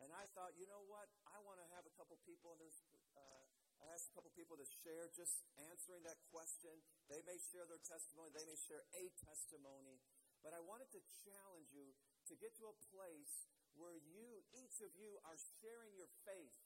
And 0.00 0.10
I 0.14 0.24
thought, 0.32 0.56
you 0.56 0.64
know 0.70 0.84
what? 0.88 1.10
I 1.28 1.38
want 1.44 1.60
to 1.60 1.68
have 1.76 1.84
a 1.84 1.94
couple 1.98 2.16
people, 2.24 2.56
and 2.56 2.60
there's, 2.62 2.80
uh, 3.14 3.42
I 3.84 3.92
asked 3.92 4.08
a 4.08 4.14
couple 4.16 4.32
people 4.32 4.56
to 4.56 4.68
share 4.80 5.12
just 5.12 5.44
answering 5.70 6.02
that 6.08 6.16
question. 6.32 6.72
They 7.12 7.20
may 7.28 7.36
share 7.36 7.68
their 7.68 7.82
testimony, 7.84 8.32
they 8.32 8.46
may 8.48 8.56
share 8.56 8.84
a 8.96 9.04
testimony. 9.20 10.00
But 10.40 10.56
I 10.56 10.60
wanted 10.64 10.88
to 10.96 11.00
challenge 11.24 11.70
you 11.72 11.92
to 12.28 12.34
get 12.36 12.56
to 12.60 12.68
a 12.68 12.76
place 12.92 13.48
where 13.76 13.96
you, 13.96 14.44
each 14.56 14.80
of 14.80 14.92
you, 14.96 15.20
are 15.24 15.36
sharing 15.60 15.92
your 15.96 16.10
faith. 16.24 16.56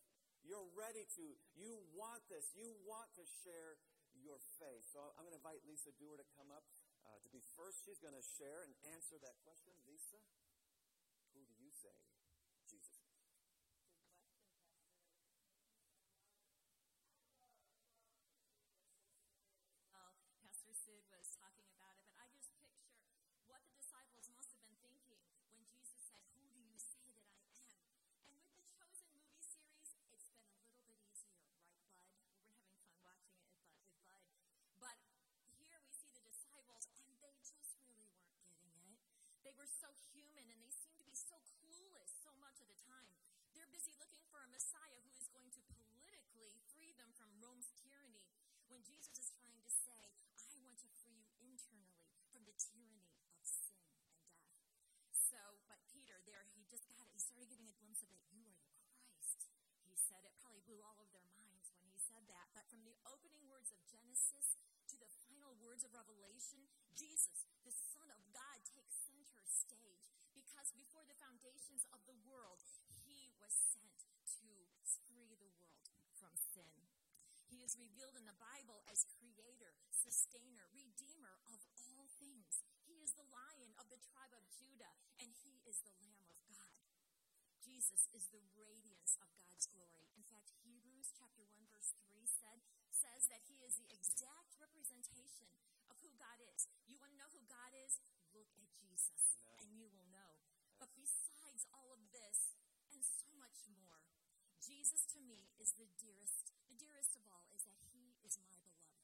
You're 0.46 0.68
ready 0.76 1.08
to. 1.18 1.24
You 1.56 1.80
want 1.96 2.22
this. 2.30 2.52
You 2.54 2.76
want 2.86 3.10
to 3.18 3.24
share 3.24 3.80
your 4.14 4.38
faith. 4.60 4.84
So 4.86 5.14
I'm 5.18 5.26
going 5.26 5.34
to 5.34 5.40
invite 5.40 5.64
Lisa 5.66 5.90
Dewar 5.98 6.20
to 6.20 6.28
come 6.36 6.52
up 6.54 6.64
uh, 7.02 7.18
to 7.18 7.28
be 7.32 7.42
first. 7.58 7.82
She's 7.82 7.98
going 7.98 8.16
to 8.16 8.24
share 8.38 8.62
and 8.62 8.72
answer 8.94 9.18
that 9.24 9.36
question. 9.42 9.74
Lisa, 9.88 10.20
who 11.34 11.42
do 11.48 11.54
you 11.58 11.72
say 11.72 11.96
Jesus 12.68 13.04
They 24.24 24.32
just 24.40 24.56
really 24.56 24.80
weren't 24.80 25.04
getting 25.04 25.20
it. 38.96 39.12
They 39.44 39.52
were 39.52 39.68
so 39.68 39.92
human 40.08 40.48
and 40.48 40.56
they 40.64 40.72
seemed 40.72 40.96
to 40.96 41.04
be 41.04 41.12
so 41.12 41.36
clueless 41.60 42.08
so 42.24 42.32
much 42.40 42.56
of 42.64 42.72
the 42.72 42.80
time. 42.88 43.12
They're 43.52 43.68
busy 43.68 43.92
looking 44.00 44.24
for 44.32 44.40
a 44.40 44.48
Messiah 44.48 45.04
who 45.04 45.12
is 45.12 45.28
going 45.28 45.52
to 45.52 45.60
politically 45.76 46.56
free 46.72 46.96
them 46.96 47.12
from 47.14 47.28
Rome's 47.36 47.68
tyranny 47.76 48.32
when 48.72 48.80
Jesus 48.80 49.20
is 49.20 49.28
trying 49.36 49.60
to 49.60 49.68
say, 49.68 50.16
I 50.48 50.56
want 50.64 50.80
to 50.80 50.88
free 51.04 51.20
you 51.20 51.28
internally 51.44 52.08
from 52.32 52.48
the 52.48 52.56
tyranny 52.56 53.12
of 53.36 53.44
sin 53.44 53.84
and 53.92 54.08
death. 54.16 54.40
So, 55.12 55.60
but 55.68 55.84
Peter, 55.92 56.16
there, 56.24 56.48
he 56.56 56.63
just 56.74 56.90
got 56.90 57.06
it. 57.06 57.14
He 57.14 57.22
started 57.22 57.46
getting 57.46 57.70
a 57.70 57.76
glimpse 57.78 58.02
of 58.02 58.10
it. 58.10 58.18
You 58.34 58.42
are 58.50 58.58
the 58.58 58.66
Christ. 58.82 59.46
He 59.86 59.94
said 59.94 60.26
it 60.26 60.34
probably 60.42 60.58
blew 60.66 60.82
all 60.82 60.98
of 60.98 61.06
their 61.14 61.22
minds 61.38 61.70
when 61.70 61.86
he 61.86 61.94
said 62.02 62.26
that. 62.26 62.50
But 62.50 62.66
from 62.66 62.82
the 62.82 62.98
opening 63.06 63.46
words 63.46 63.70
of 63.70 63.78
Genesis 63.86 64.58
to 64.90 64.98
the 64.98 65.06
final 65.22 65.54
words 65.62 65.86
of 65.86 65.94
Revelation, 65.94 66.66
Jesus, 66.98 67.46
the 67.62 67.70
Son 67.70 68.10
of 68.10 68.18
God, 68.34 68.58
takes 68.66 69.06
center 69.06 69.46
stage 69.46 70.10
because 70.34 70.74
before 70.74 71.06
the 71.06 71.14
foundations 71.22 71.86
of 71.94 72.02
the 72.10 72.18
world, 72.26 72.58
he 73.06 73.30
was 73.38 73.54
sent 73.70 73.94
to 74.02 74.10
free 74.42 75.30
the 75.30 75.38
world 75.54 75.86
from 76.18 76.34
sin. 76.34 76.74
He 77.46 77.62
is 77.62 77.78
revealed 77.78 78.18
in 78.18 78.26
the 78.26 78.34
Bible 78.42 78.82
as 78.90 79.06
creator, 79.14 79.78
sustainer, 79.94 80.66
redeemer 80.74 81.38
of 81.46 81.62
all 81.78 82.10
things. 82.18 82.66
He 82.82 82.98
is 82.98 83.14
the 83.14 83.30
lion 83.30 83.70
of 83.78 83.86
the 83.94 84.02
tribe 84.10 84.34
of 84.34 84.42
Judah, 84.50 84.90
and 85.22 85.30
he 85.46 85.62
is 85.70 85.78
the 85.86 85.94
Lamb. 86.02 86.33
Jesus 87.74 88.06
is 88.14 88.30
the 88.30 88.38
radiance 88.54 89.18
of 89.18 89.26
God's 89.34 89.66
glory. 89.66 90.06
In 90.14 90.22
fact, 90.30 90.46
Hebrews 90.62 91.10
chapter 91.10 91.42
1 91.42 91.58
verse 91.74 91.90
3 92.06 92.22
said 92.22 92.62
says 92.94 93.26
that 93.26 93.42
he 93.50 93.58
is 93.66 93.74
the 93.82 93.90
exact 93.90 94.54
representation 94.62 95.50
of 95.90 95.98
who 95.98 96.14
God 96.14 96.38
is. 96.54 96.70
You 96.86 97.02
want 97.02 97.10
to 97.10 97.18
know 97.18 97.26
who 97.34 97.42
God 97.50 97.74
is? 97.74 97.98
Look 98.30 98.46
at 98.54 98.70
Jesus 98.78 99.42
and 99.58 99.74
you 99.74 99.90
will 99.90 100.06
know. 100.06 100.38
But 100.78 100.94
besides 100.94 101.66
all 101.74 101.90
of 101.90 101.98
this 102.14 102.54
and 102.94 103.02
so 103.02 103.26
much 103.42 103.66
more, 103.66 104.06
Jesus 104.62 105.02
to 105.10 105.18
me 105.26 105.50
is 105.58 105.74
the 105.74 105.90
dearest. 105.98 106.54
The 106.70 106.78
dearest 106.78 107.18
of 107.18 107.26
all 107.26 107.50
is 107.58 107.66
that 107.66 107.82
he 107.90 108.14
is 108.22 108.38
my 108.38 108.54
beloved. 108.54 109.02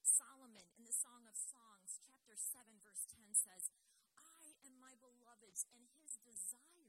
Solomon 0.00 0.72
in 0.80 0.88
the 0.88 0.96
Song 0.96 1.28
of 1.28 1.36
Songs, 1.36 2.00
chapter 2.00 2.32
7, 2.32 2.80
verse 2.80 3.04
10 3.12 3.36
says, 3.36 3.68
I 4.16 4.56
am 4.64 4.80
my 4.80 4.96
beloved's, 5.04 5.68
and 5.68 5.84
his 6.00 6.16
desire 6.24 6.81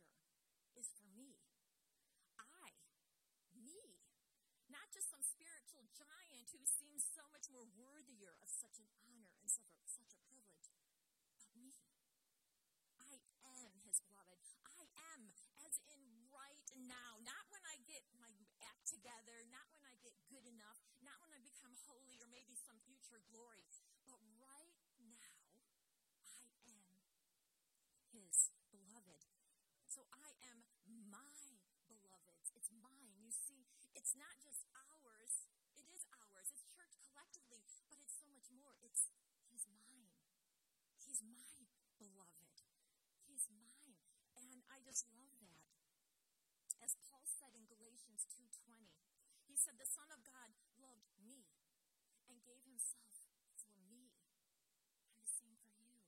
is 0.77 0.89
for 0.97 1.05
me. 1.13 1.37
I, 2.39 2.73
me, 3.57 4.01
not 4.69 4.89
just 4.89 5.09
some 5.13 5.21
spiritual 5.21 5.85
giant 5.93 6.49
who 6.53 6.65
seems 6.65 7.05
so 7.13 7.25
much 7.29 7.49
more 7.53 7.67
worthier 7.77 8.33
of 8.41 8.49
such 8.49 8.81
an 8.81 8.89
honor 9.05 9.33
and 9.41 9.49
such 9.49 9.69
a, 9.69 9.81
such 9.85 10.11
a 10.13 10.21
privilege, 10.25 10.73
but 11.37 11.49
me 11.53 11.73
I 12.97 13.69
am 13.69 13.77
his 13.85 14.01
beloved. 14.01 14.41
I 14.65 14.81
am, 15.13 15.29
as 15.61 15.77
in 15.93 16.01
right 16.33 16.65
now. 16.89 17.21
Not 17.21 17.43
when 17.53 17.61
I 17.69 17.77
get 17.85 18.01
my 18.17 18.33
act 18.65 18.89
together, 18.89 19.45
not 19.53 19.67
when 19.77 19.85
I 19.85 19.93
get 20.01 20.15
good 20.31 20.47
enough, 20.49 20.79
not 21.05 21.19
when 21.21 21.35
I 21.35 21.41
become 21.45 21.75
holy 21.85 22.17
or 22.23 22.29
maybe 22.33 22.57
some 22.57 22.79
future 22.87 23.21
glory, 23.29 23.67
but 24.09 24.17
right 24.25 24.25
now, 24.39 24.65
I 24.97 26.65
am 26.65 26.87
His 28.09 28.49
beloved. 28.73 29.21
So 29.93 30.01
I 30.09 30.33
am 30.49 30.65
my 31.05 31.61
beloveds. 31.85 32.49
It's 32.57 32.73
mine. 32.73 33.13
You 33.21 33.29
see, 33.29 33.69
it's 33.93 34.17
not 34.17 34.41
just 34.41 34.65
ours, 34.73 35.45
it 35.77 35.85
is 35.93 36.09
ours. 36.09 36.49
It's 36.49 36.65
church 36.65 36.97
collectively, 36.97 37.61
but 37.93 38.01
it's 38.01 38.17
so 38.17 38.25
much 38.33 38.49
more. 38.57 38.73
It's 38.81 39.13
He's 39.53 39.69
mine. 39.69 40.09
He's 40.97 41.21
my 41.21 41.45
beloved. 42.01 42.57
He's 43.29 43.45
mine. 43.53 43.93
And 44.33 44.65
I 44.65 44.81
just 44.81 45.05
love 45.13 45.37
that. 45.45 45.69
As 46.81 46.97
Paul 46.97 47.21
said 47.29 47.53
in 47.53 47.69
Galatians 47.69 48.25
2:20, 48.33 48.97
he 49.45 49.53
said 49.53 49.77
the 49.77 49.85
Son 49.85 50.09
of 50.09 50.25
God 50.25 50.57
loved 50.81 51.13
me 51.21 51.45
and 52.25 52.41
gave 52.41 52.65
himself 52.65 53.13
for 53.61 53.77
me. 53.77 54.09
And 55.05 55.21
the 55.21 55.29
same 55.29 55.61
for 55.61 55.77
you. 55.77 56.01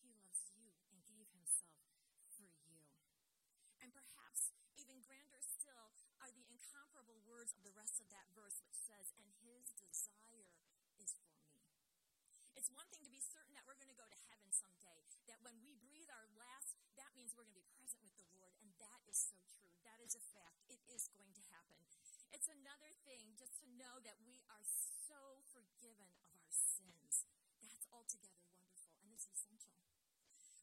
He 0.00 0.08
loves 0.16 0.48
you 0.56 0.72
and 0.88 1.04
gave 1.04 1.28
himself 1.36 1.84
for 2.32 2.48
you. 2.64 2.80
And 3.78 3.92
perhaps 3.92 4.56
even 4.74 5.04
grander 5.04 5.38
still 5.44 5.92
are 6.26 6.34
the 6.34 6.50
incomparable 6.50 7.22
words 7.22 7.54
of 7.54 7.62
the 7.62 7.70
rest 7.78 8.02
of 8.02 8.10
that 8.10 8.26
verse, 8.34 8.58
which 8.66 8.74
says, 8.74 9.14
And 9.14 9.30
his 9.46 9.70
desire 9.78 10.50
is 10.98 11.14
for 11.22 11.30
me. 11.54 11.62
It's 12.58 12.66
one 12.74 12.90
thing 12.90 13.06
to 13.06 13.14
be 13.14 13.22
certain 13.22 13.54
that 13.54 13.62
we're 13.62 13.78
going 13.78 13.94
to 13.94 13.94
go 13.94 14.10
to 14.10 14.20
heaven 14.26 14.50
someday, 14.50 15.06
that 15.30 15.38
when 15.46 15.54
we 15.62 15.78
breathe 15.78 16.10
our 16.10 16.26
last, 16.34 16.74
that 16.98 17.14
means 17.14 17.30
we're 17.38 17.46
going 17.46 17.54
to 17.54 17.62
be 17.62 17.70
present 17.78 18.02
with 18.02 18.18
the 18.18 18.26
Lord, 18.34 18.58
and 18.58 18.74
that 18.82 19.06
is 19.06 19.14
so 19.14 19.38
true. 19.54 19.70
That 19.86 20.02
is 20.02 20.18
a 20.18 20.24
fact. 20.34 20.66
It 20.66 20.82
is 20.90 21.06
going 21.14 21.30
to 21.30 21.44
happen. 21.54 21.78
It's 22.34 22.50
another 22.50 22.90
thing 23.06 23.38
just 23.38 23.54
to 23.62 23.70
know 23.78 24.02
that 24.02 24.18
we 24.26 24.42
are 24.50 24.66
so 25.06 25.46
forgiven 25.54 26.10
of 26.26 26.34
our 26.34 26.50
sins. 26.50 27.22
That's 27.62 27.86
altogether 27.94 28.42
wonderful 28.50 28.98
and 28.98 29.14
is 29.14 29.30
essential. 29.30 29.78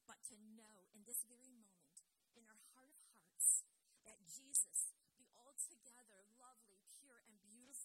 But 0.03 0.19
to 0.27 0.35
know 0.59 0.91
in 0.91 1.07
this 1.07 1.23
very 1.23 1.55
moment, 1.55 2.03
in 2.35 2.43
our 2.51 2.59
heart 2.75 2.91
of 2.91 2.99
hearts, 3.15 3.63
that 4.03 4.19
Jesus, 4.27 4.91
the 5.15 5.31
altogether 5.39 6.27
lovely, 6.35 6.83
pure, 6.99 7.23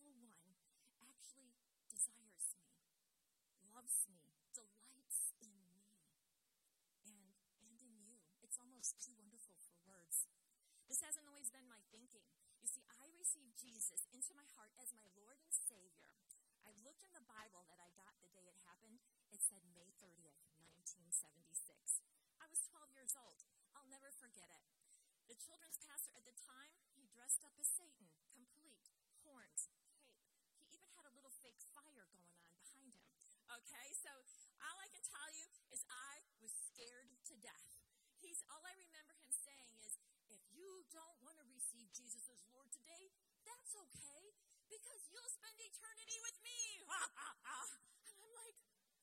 and 0.05 0.15
one, 0.23 0.55
actually 1.01 1.55
desires 1.91 2.55
me 2.55 2.69
loves 3.79 4.11
me, 4.11 4.35
delights 4.51 5.31
in 5.39 5.55
me, 5.63 5.87
and, 7.07 7.31
and 7.63 7.79
in 7.79 7.95
you. 8.03 8.19
It's 8.43 8.59
almost 8.59 8.99
too 8.99 9.15
wonderful 9.15 9.55
for 9.63 9.79
words. 9.87 10.27
This 10.91 10.99
hasn't 11.05 11.31
always 11.31 11.53
been 11.55 11.69
my 11.71 11.79
thinking. 11.95 12.27
You 12.59 12.67
see, 12.67 12.83
I 12.91 13.07
received 13.15 13.55
Jesus 13.55 14.03
into 14.11 14.35
my 14.35 14.47
heart 14.59 14.75
as 14.83 14.91
my 14.97 15.07
Lord 15.15 15.39
and 15.39 15.55
Savior. 15.55 16.11
I 16.67 16.75
looked 16.83 17.07
in 17.07 17.15
the 17.15 17.23
Bible 17.29 17.63
that 17.71 17.79
I 17.79 17.95
got 17.95 18.19
the 18.19 18.33
day 18.35 18.51
it 18.51 18.59
happened. 18.67 18.99
It 19.31 19.47
said 19.47 19.63
May 19.71 19.95
30th, 20.03 20.43
1976. 20.59 22.03
I 22.43 22.51
was 22.51 22.67
12 22.75 22.91
years 22.99 23.15
old. 23.15 23.47
I'll 23.79 23.87
never 23.87 24.11
forget 24.11 24.51
it. 24.51 24.65
The 25.31 25.39
children's 25.39 25.79
pastor 25.87 26.19
at 26.19 26.27
the 26.27 26.35
time, 26.35 26.75
he 26.99 27.07
dressed 27.15 27.47
up 27.47 27.55
as 27.61 27.69
Satan, 27.69 28.11
complete, 28.35 28.91
horns, 29.23 29.71
cape. 29.87 30.03
He 30.67 30.83
even 30.83 30.91
had 30.99 31.07
a 31.07 31.15
little 31.15 31.33
fake 31.45 31.63
fire 31.77 32.09
going 32.11 32.43
on 32.43 32.51
behind 32.57 32.91
him. 32.91 33.09
Okay, 33.59 33.91
so 33.99 34.13
all 34.63 34.79
I 34.79 34.87
can 34.95 35.03
tell 35.03 35.31
you 35.35 35.51
is 35.75 35.83
I 35.91 36.23
was 36.39 36.55
scared 36.71 37.11
to 37.27 37.35
death. 37.43 37.67
He's 38.23 38.39
all 38.47 38.63
I 38.63 38.71
remember 38.79 39.19
him 39.19 39.35
saying 39.35 39.75
is, 39.83 39.99
if 40.31 40.39
you 40.55 40.87
don't 40.95 41.19
want 41.27 41.35
to 41.43 41.47
receive 41.51 41.91
Jesus 41.91 42.23
as 42.31 42.39
Lord 42.55 42.71
today, 42.71 43.11
that's 43.43 43.75
okay 43.75 44.23
because 44.71 45.11
you'll 45.11 45.33
spend 45.35 45.59
eternity 45.59 46.23
with 46.23 46.39
me. 46.47 46.87
and 48.07 48.15
I'm 48.23 48.31
like, 48.31 48.55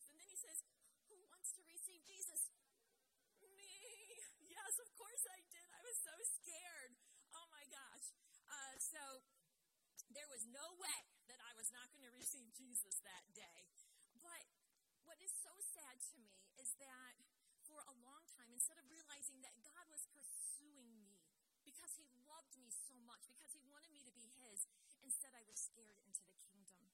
and 0.08 0.16
then 0.16 0.28
he 0.32 0.40
says, 0.40 0.64
who 1.12 1.20
wants 1.28 1.52
to 1.60 1.62
receive 1.68 2.00
Jesus? 2.08 2.48
Me. 3.44 3.76
Yes, 4.56 4.80
of 4.80 4.88
course 4.96 5.26
I 5.28 5.44
did. 5.52 5.68
I 5.68 5.84
was 5.84 6.00
so 6.00 6.16
scared. 6.40 6.96
Oh 7.36 7.44
my 7.52 7.68
gosh. 7.68 8.08
Uh, 8.48 8.76
so 8.80 9.04
there 10.16 10.32
was 10.32 10.48
no 10.48 10.64
way 10.80 11.02
that 11.28 11.44
I 11.44 11.52
was 11.60 11.68
not 11.76 11.92
going 11.92 12.08
to 12.08 12.14
receive 12.16 12.48
Jesus 12.56 13.04
that 13.04 13.26
day. 13.36 13.68
But 14.26 14.46
what 15.04 15.22
is 15.22 15.34
so 15.44 15.54
sad 15.76 16.00
to 16.08 16.16
me 16.24 16.32
is 16.56 16.72
that 16.80 17.20
for 17.68 17.84
a 17.84 17.96
long 18.08 18.24
time, 18.32 18.48
instead 18.56 18.80
of 18.80 18.88
realizing 18.88 19.44
that 19.44 19.60
God 19.60 19.92
was 19.92 20.08
pursuing 20.16 20.88
me 20.96 21.20
because 21.68 22.00
he 22.00 22.08
loved 22.24 22.56
me 22.56 22.72
so 22.72 22.96
much, 23.04 23.28
because 23.28 23.52
he 23.52 23.60
wanted 23.68 23.92
me 23.92 24.08
to 24.08 24.14
be 24.16 24.32
his, 24.40 24.64
instead 25.04 25.36
I 25.36 25.44
was 25.44 25.60
scared 25.60 26.00
into 26.08 26.24
the 26.24 26.38
kingdom. 26.40 26.88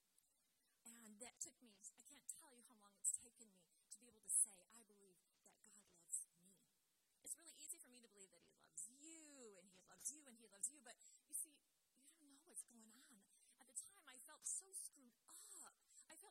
And 0.82 1.22
that 1.22 1.38
took 1.38 1.54
me, 1.62 1.78
I 1.94 2.02
can't 2.10 2.26
tell 2.26 2.50
you 2.58 2.66
how 2.66 2.74
long 2.82 2.98
it's 2.98 3.14
taken 3.14 3.54
me 3.54 3.70
to 3.94 3.98
be 4.02 4.10
able 4.10 4.26
to 4.26 4.34
say, 4.34 4.66
I 4.74 4.82
believe 4.90 5.22
that 5.22 5.38
God 5.46 5.78
loves 5.94 6.26
me. 6.42 6.58
It's 7.22 7.38
really 7.38 7.54
easy 7.62 7.78
for 7.78 7.94
me 7.94 8.02
to 8.02 8.10
believe 8.10 8.34
that 8.34 8.42
he 8.42 8.58
loves 8.58 8.90
you, 8.90 9.62
and 9.62 9.70
he 9.70 9.78
loves 9.86 10.10
you, 10.10 10.26
and 10.26 10.34
he 10.42 10.50
loves 10.50 10.74
you, 10.74 10.82
but 10.82 10.98
you 11.30 11.38
see, 11.38 11.54
you 12.18 12.26
don't 12.26 12.34
know 12.34 12.50
what's 12.50 12.66
going 12.66 12.90
on. 12.98 13.14
At 13.62 13.70
the 13.70 13.78
time, 13.78 14.10
I 14.10 14.18
felt 14.26 14.42
so 14.50 14.66
screwed 14.74 15.14
up. 15.30 15.38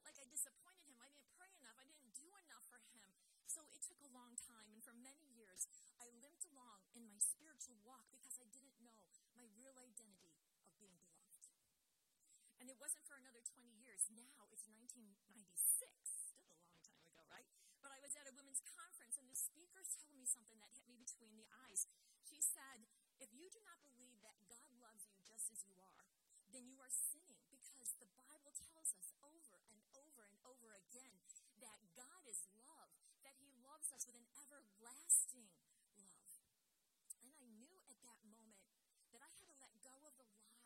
Felt 0.01 0.17
like 0.17 0.25
I 0.25 0.33
disappointed 0.33 0.89
him. 0.89 0.97
I 0.97 1.13
didn't 1.13 1.29
pray 1.37 1.53
enough. 1.61 1.77
I 1.77 1.85
didn't 1.85 2.17
do 2.17 2.25
enough 2.33 2.65
for 2.73 2.81
him. 2.89 3.13
So 3.45 3.61
it 3.69 3.85
took 3.85 4.01
a 4.01 4.09
long 4.17 4.33
time. 4.41 4.73
And 4.73 4.81
for 4.81 4.97
many 4.97 5.29
years, 5.37 5.69
I 6.01 6.09
limped 6.25 6.49
along 6.49 6.89
in 6.97 7.05
my 7.05 7.21
spiritual 7.21 7.77
walk 7.85 8.09
because 8.09 8.41
I 8.41 8.49
didn't 8.49 8.81
know 8.81 8.97
my 9.37 9.45
real 9.61 9.77
identity 9.77 10.41
of 10.57 10.73
being 10.81 10.97
beloved. 11.05 11.53
And 12.65 12.73
it 12.73 12.81
wasn't 12.81 13.05
for 13.05 13.21
another 13.21 13.45
20 13.45 13.77
years. 13.77 14.09
Now 14.17 14.49
it's 14.49 14.65
1996. 14.73 15.21
Still 16.33 16.49
a 16.49 16.57
long 16.65 16.81
time 16.81 17.05
ago, 17.05 17.21
right? 17.29 17.45
But 17.85 17.93
I 17.93 18.01
was 18.01 18.17
at 18.17 18.25
a 18.25 18.33
women's 18.33 18.65
conference 18.65 19.21
and 19.21 19.29
the 19.29 19.37
speaker 19.37 19.85
told 20.01 20.17
me 20.17 20.25
something 20.25 20.57
that 20.65 20.73
hit 20.81 20.89
me 20.89 20.97
between 20.97 21.37
the 21.37 21.45
eyes. 21.69 21.85
She 22.25 22.41
said, 22.41 22.89
If 23.21 23.29
you 23.37 23.53
do 23.53 23.61
not 23.69 23.85
believe 23.85 24.17
that 24.25 24.41
God 24.49 24.65
loves 24.81 25.05
you 25.13 25.21
just 25.29 25.53
as 25.53 25.61
you 25.61 25.77
are, 25.77 26.09
then 26.57 26.65
you 26.65 26.81
are 26.81 26.89
sinning 26.89 27.45
because 27.53 27.93
the 28.01 28.09
Bible 28.17 28.51
tells 28.57 28.91
us 28.99 29.15
over 29.23 29.63
and 29.71 29.81
over 29.95 30.27
and 30.27 30.39
over 30.43 30.75
again 30.75 31.15
that 31.63 31.79
God 32.41 32.57
is 32.57 32.65
love, 32.65 32.89
that 33.21 33.37
He 33.37 33.53
loves 33.61 33.93
us 33.93 34.09
with 34.09 34.17
an 34.17 34.25
everlasting 34.41 35.53
love. 36.01 36.25
And 37.21 37.29
I 37.37 37.45
knew 37.53 37.69
at 37.77 38.01
that 38.01 38.17
moment 38.25 38.65
that 39.13 39.21
I 39.21 39.29
had 39.29 39.45
to 39.53 39.61
let 39.61 39.77
go 39.85 39.93
of 40.09 40.17
the 40.17 40.25
lie 40.25 40.65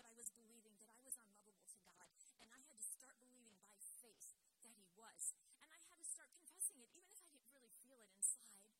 that 0.00 0.08
I 0.08 0.16
was 0.16 0.32
believing 0.32 0.80
that 0.80 0.88
I 0.88 0.96
was 1.04 1.20
unlovable 1.20 1.68
to 1.68 1.78
God, 1.84 2.08
and 2.40 2.48
I 2.48 2.56
had 2.64 2.72
to 2.72 2.80
start 2.80 3.20
believing 3.20 3.60
by 3.68 3.76
faith 4.00 4.32
that 4.64 4.72
He 4.72 4.88
was. 4.96 5.36
And 5.60 5.68
I 5.68 5.76
had 5.92 6.00
to 6.00 6.08
start 6.08 6.32
confessing 6.32 6.80
it, 6.80 6.88
even 6.96 7.12
if 7.12 7.20
I 7.20 7.28
didn't 7.28 7.52
really 7.52 7.74
feel 7.84 8.00
it 8.00 8.08
inside. 8.16 8.72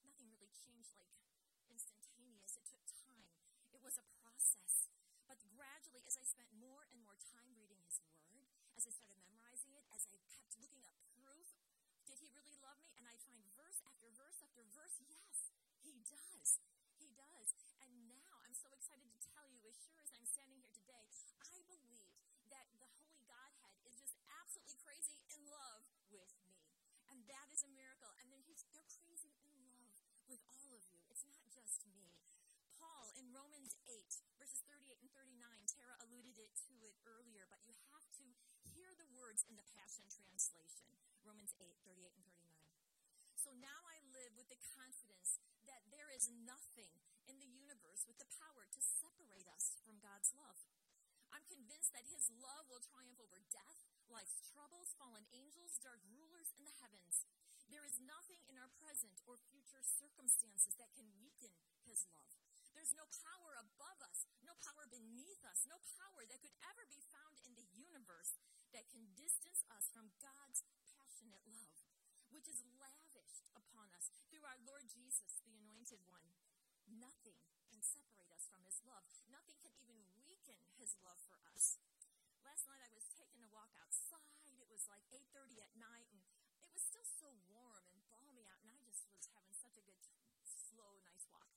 Nothing 0.00 0.32
really 0.32 0.48
changed 0.48 0.96
like 0.96 1.12
instantaneous. 1.68 2.56
It 2.56 2.64
took 2.72 2.80
time. 3.04 3.28
It 3.68 3.84
was 3.84 4.00
a 4.00 4.06
process. 4.24 4.88
But 5.28 5.44
gradually, 5.44 6.08
as 6.08 6.16
I 6.16 6.24
spent 6.24 6.48
more 6.56 6.88
and 6.88 7.04
more 7.04 7.20
time 7.20 7.52
reading 7.52 7.84
His 7.84 8.00
Word, 8.08 8.48
as 8.80 8.88
I 8.88 8.92
started 8.96 9.20
memorizing 9.20 9.76
it, 9.76 9.84
as 9.92 10.08
I 10.08 10.16
kept 10.32 10.56
looking 10.56 10.80
up 10.88 11.11
did 12.12 12.20
He 12.20 12.28
really 12.36 12.52
love 12.60 12.76
me? 12.84 12.92
And 13.00 13.08
I'd 13.08 13.24
find 13.24 13.40
verse 13.56 13.80
after 13.88 14.12
verse 14.12 14.36
after 14.44 14.60
verse. 14.76 15.00
Yes, 15.08 15.48
He 15.80 15.96
does. 16.04 16.60
He 17.00 17.08
does. 17.16 17.56
And 17.80 18.04
now 18.04 18.36
I'm 18.44 18.52
so 18.52 18.68
excited 18.76 19.08
to 19.08 19.20
tell 19.32 19.48
you, 19.48 19.64
as 19.64 19.80
sure 19.80 19.96
as 19.96 20.12
I'm 20.12 20.28
standing 20.28 20.60
here 20.60 20.76
today, 20.76 21.08
I 21.40 21.64
believe 21.64 22.12
that 22.52 22.68
the 22.76 22.84
Holy 23.00 23.24
Godhead 23.24 23.80
is 23.88 23.96
just 23.96 24.12
absolutely 24.28 24.76
crazy 24.84 25.24
in 25.32 25.40
love 25.48 25.88
with 26.12 26.28
me. 26.44 26.60
And 27.08 27.24
that 27.32 27.48
is 27.48 27.64
a 27.64 27.72
miracle. 27.72 28.12
And 28.20 28.28
then 28.28 28.44
he's, 28.44 28.60
they're 28.76 28.92
crazy 28.92 29.32
in 29.48 29.56
love 29.64 29.88
with 30.28 30.44
all 30.52 30.68
of 30.76 30.84
you. 30.92 31.00
It's 31.08 31.24
not 31.24 31.48
just 31.48 31.80
me. 31.88 32.12
Paul 32.76 33.08
in 33.16 33.32
Romans 33.32 33.72
8, 33.88 34.04
verses 34.36 34.60
38 34.68 35.00
and 35.00 35.12
39, 35.16 35.40
Tara 35.64 35.96
alluded 36.04 36.36
it 36.36 36.52
to 36.68 36.76
it 36.84 36.92
earlier, 37.08 37.48
but 37.48 37.64
you 37.64 37.72
have 37.72 37.91
words 39.22 39.46
in 39.46 39.54
the 39.54 39.70
Passion 39.78 40.02
Translation. 40.10 40.90
Romans 41.22 41.54
8, 41.54 41.62
38 41.86 42.10
and 42.10 42.26
39. 42.26 42.58
So 43.38 43.54
now 43.62 43.78
I 43.86 44.02
live 44.10 44.34
with 44.34 44.50
the 44.50 44.58
confidence 44.74 45.38
that 45.70 45.78
there 45.94 46.10
is 46.10 46.26
nothing 46.42 46.90
in 47.30 47.38
the 47.38 47.46
universe 47.46 48.02
with 48.10 48.18
the 48.18 48.26
power 48.42 48.66
to 48.66 48.80
separate 48.82 49.46
us 49.54 49.78
from 49.86 50.02
God's 50.02 50.34
love. 50.34 50.58
I'm 51.30 51.46
convinced 51.46 51.94
that 51.94 52.10
His 52.10 52.34
love 52.42 52.66
will 52.66 52.82
triumph 52.82 53.22
over 53.22 53.38
death, 53.54 53.78
life's 54.10 54.42
troubles, 54.42 54.98
fallen 54.98 55.22
angels, 55.30 55.78
dark 55.78 56.02
rulers 56.10 56.50
in 56.58 56.66
the 56.66 56.74
heavens. 56.82 57.22
There 57.70 57.86
is 57.86 58.02
nothing 58.02 58.42
in 58.50 58.58
our 58.58 58.74
present 58.82 59.22
or 59.22 59.38
future 59.54 59.86
circumstances 59.86 60.74
that 60.82 60.90
can 60.98 61.06
weaken 61.22 61.54
His 61.86 62.10
love. 62.10 62.34
There's 62.74 62.98
no 62.98 63.06
power 63.22 63.54
above 63.54 64.02
us, 64.02 64.26
no 64.42 64.58
power 64.66 64.90
beneath 64.90 65.46
us, 65.46 65.62
no 65.70 65.78
power 66.02 66.26
that 66.26 66.42
could 66.42 66.58
ever 66.74 66.90
be 66.90 67.06
found 67.14 67.38
in 67.46 67.54
the 67.54 67.70
universe 67.78 68.34
that 68.72 68.88
can 68.88 69.04
distance 69.16 69.60
us 69.68 69.92
from 69.92 70.08
God's 70.20 70.64
passionate 70.88 71.44
love, 71.44 71.76
which 72.32 72.48
is 72.48 72.64
lavished 72.80 73.44
upon 73.52 73.92
us 73.92 74.08
through 74.32 74.44
our 74.48 74.56
Lord 74.64 74.88
Jesus, 74.88 75.44
the 75.44 75.56
Anointed 75.60 76.00
One. 76.08 76.32
Nothing 76.88 77.36
can 77.68 77.84
separate 77.84 78.32
us 78.32 78.48
from 78.48 78.64
His 78.64 78.80
love. 78.88 79.04
Nothing 79.28 79.60
can 79.60 79.76
even 79.76 80.00
weaken 80.24 80.56
His 80.80 80.96
love 81.04 81.20
for 81.28 81.36
us. 81.52 81.76
Last 82.40 82.64
night 82.64 82.80
I 82.80 82.92
was 82.96 83.12
taking 83.12 83.44
a 83.44 83.52
walk 83.52 83.76
outside. 83.76 84.56
It 84.56 84.68
was 84.72 84.88
like 84.88 85.04
8:30 85.12 85.60
at 85.60 85.72
night, 85.76 86.08
and 86.08 86.20
it 86.64 86.72
was 86.72 86.80
still 86.80 87.04
so 87.04 87.28
warm 87.52 87.84
and 87.92 88.00
balmy 88.08 88.48
out, 88.48 88.64
and 88.64 88.72
I 88.72 88.80
just 88.88 89.04
was 89.12 89.28
having 89.36 89.52
such 89.52 89.76
a 89.76 89.84
good, 89.84 90.00
slow, 90.42 90.96
nice 91.04 91.28
walk. 91.28 91.52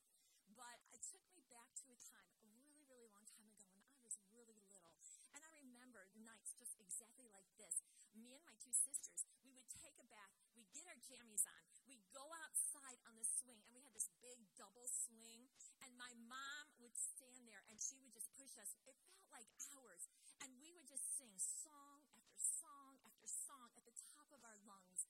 But 0.56 0.84
it 0.92 1.04
took 1.08 1.24
me 1.32 1.42
back 1.48 1.72
to 1.80 1.88
a 1.92 1.98
time, 2.00 2.32
a 2.44 2.48
really, 2.60 2.84
really 2.92 3.08
long 3.08 3.24
time 3.28 3.48
ago, 3.48 3.72
when 3.72 3.88
I 3.88 4.00
was 4.04 4.20
really 4.36 4.60
little, 4.72 5.00
and 5.36 5.42
I 5.44 5.52
remember 5.64 6.08
nights 6.36 6.52
just 6.60 6.76
exactly 6.84 7.32
like 7.32 7.48
this. 7.56 7.80
Me 8.12 8.36
and 8.36 8.44
my 8.44 8.56
two 8.60 8.76
sisters, 8.76 9.24
we 9.48 9.56
would 9.56 9.72
take 9.80 9.96
a 10.04 10.08
bath, 10.12 10.36
we'd 10.52 10.68
get 10.76 10.84
our 10.92 11.00
jammies 11.00 11.48
on, 11.48 11.64
we'd 11.88 12.04
go 12.12 12.28
outside 12.44 13.00
on 13.08 13.16
the 13.16 13.24
swing, 13.24 13.64
and 13.64 13.72
we 13.72 13.84
had 13.88 13.96
this 13.96 14.12
big 14.20 14.44
double 14.60 14.88
swing, 14.88 15.48
and 15.84 15.96
my 15.96 16.12
mom 16.28 16.66
would 16.84 16.96
stand 16.96 17.48
there 17.48 17.64
and 17.72 17.80
she 17.80 17.96
would 18.04 18.12
just 18.12 18.28
push 18.36 18.52
us. 18.60 18.76
It 18.84 19.00
felt 19.08 19.32
like 19.32 19.48
hours. 19.72 20.12
And 20.44 20.52
we 20.60 20.76
would 20.76 20.88
just 20.90 21.06
sing 21.16 21.32
song 21.40 22.04
after 22.12 22.36
song 22.36 23.00
after 23.08 23.26
song 23.26 23.72
at 23.80 23.86
the 23.88 23.96
top 24.12 24.28
of 24.36 24.44
our 24.44 24.60
lungs. 24.68 25.08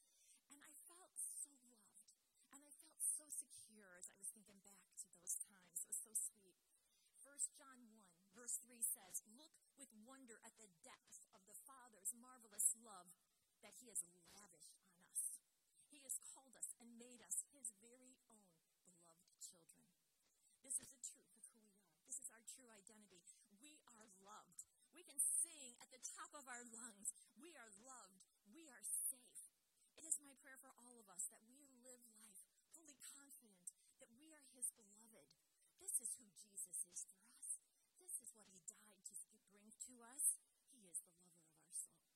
And 0.54 0.62
I 0.62 0.72
felt 0.86 1.18
so 1.18 1.52
loved. 1.74 2.06
And 2.54 2.62
I 2.62 2.72
felt 2.86 3.02
so 3.02 3.26
secure 3.34 3.98
as 3.98 4.08
I 4.14 4.16
was 4.22 4.30
thinking 4.30 4.62
back 4.62 4.86
to 5.02 5.08
those 5.10 5.36
times. 5.42 5.82
It 5.82 5.90
was 5.90 6.00
so 6.06 6.14
sweet. 6.14 6.62
1 7.26 7.58
John 7.58 7.82
1, 7.90 8.06
verse 8.38 8.62
3 8.62 8.78
says, 8.86 9.26
Look 9.34 9.65
with 9.76 9.92
wonder 10.08 10.40
at 10.44 10.56
the 10.56 10.70
depth 10.84 11.28
of 11.36 11.44
the 11.48 11.58
Father's 11.68 12.12
marvelous 12.16 12.76
love 12.82 13.12
that 13.60 13.76
He 13.80 13.92
has 13.92 14.04
lavished 14.32 14.76
on 14.80 14.96
us. 15.12 15.40
He 15.92 16.00
has 16.04 16.16
called 16.32 16.56
us 16.56 16.72
and 16.80 17.00
made 17.00 17.20
us 17.24 17.44
His 17.52 17.72
very 17.84 18.16
own 18.32 18.48
beloved 18.88 19.36
children. 19.42 19.88
This 20.64 20.80
is 20.80 20.88
the 20.90 21.02
truth 21.04 21.30
of 21.36 21.44
who 21.50 21.60
we 21.62 21.76
are. 21.76 21.98
This 22.08 22.20
is 22.22 22.30
our 22.32 22.44
true 22.48 22.72
identity. 22.72 23.22
We 23.60 23.82
are 23.92 24.06
loved. 24.24 24.66
We 24.96 25.04
can 25.04 25.20
sing 25.20 25.76
at 25.84 25.92
the 25.92 26.02
top 26.02 26.32
of 26.34 26.48
our 26.48 26.64
lungs. 26.72 27.12
We 27.36 27.52
are 27.60 27.72
loved. 27.84 28.24
We 28.52 28.72
are 28.72 28.86
safe. 29.12 29.42
It 30.00 30.08
is 30.08 30.20
my 30.24 30.32
prayer 30.44 30.60
for 30.60 30.72
all 30.80 30.96
of 31.00 31.08
us 31.12 31.28
that 31.32 31.44
we 31.52 31.68
live 31.84 32.04
life 32.16 32.44
fully 32.76 32.96
confident 33.16 33.72
that 34.00 34.12
we 34.20 34.36
are 34.36 34.46
His 34.54 34.72
beloved. 34.76 35.28
This 35.80 35.96
is 36.00 36.12
who 36.20 36.28
Jesus 36.36 36.80
is 36.92 37.02
for 37.08 37.20
us. 37.34 37.60
This 38.00 38.16
is 38.22 38.30
what 38.36 38.48
He 38.52 38.62
died 38.68 38.85
to 39.86 40.02
us. 40.02 40.42
He 40.74 40.82
is 40.90 40.98
the 41.06 41.14
lover 41.22 41.46
of 41.46 41.54
our 41.62 41.70
soul. 41.70 42.10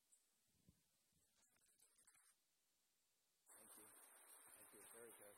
Thank 3.62 3.78
you. 3.78 3.86
Thank 4.58 4.74
you. 4.74 4.82
Very 4.90 5.14
good. 5.22 5.38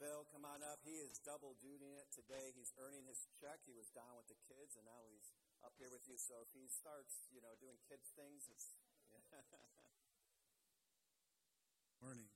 Phil, 0.00 0.24
come 0.32 0.48
on 0.48 0.64
up. 0.66 0.80
He 0.82 0.98
is 0.98 1.20
double 1.22 1.54
dutying 1.62 1.94
it 2.00 2.10
today. 2.10 2.50
He's 2.56 2.72
earning 2.80 3.04
his 3.06 3.28
check. 3.38 3.62
He 3.68 3.76
was 3.76 3.92
down 3.92 4.16
with 4.16 4.26
the 4.26 4.40
kids, 4.48 4.74
and 4.74 4.88
now 4.88 5.04
he's 5.06 5.30
up 5.62 5.76
here 5.78 5.92
with 5.92 6.08
you. 6.08 6.16
So 6.18 6.42
if 6.42 6.50
he 6.56 6.66
starts, 6.66 7.28
you 7.30 7.38
know, 7.38 7.54
doing 7.60 7.78
kids 7.86 8.10
things, 8.16 8.48
it's 8.50 8.74
yeah. 9.12 9.20
Morning. 12.02 12.32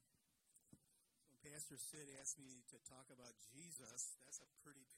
So 1.26 1.35
Pastor 1.42 1.81
Sid 1.81 2.12
asked 2.20 2.38
me 2.38 2.62
to 2.70 2.76
talk 2.85 3.09
about 3.09 3.35
Jesus. 3.50 4.14
That's 4.22 4.38
a 4.38 4.46
pretty 4.62 4.85
big 4.85 4.87
topic. 4.87 4.87
So, 4.87 4.96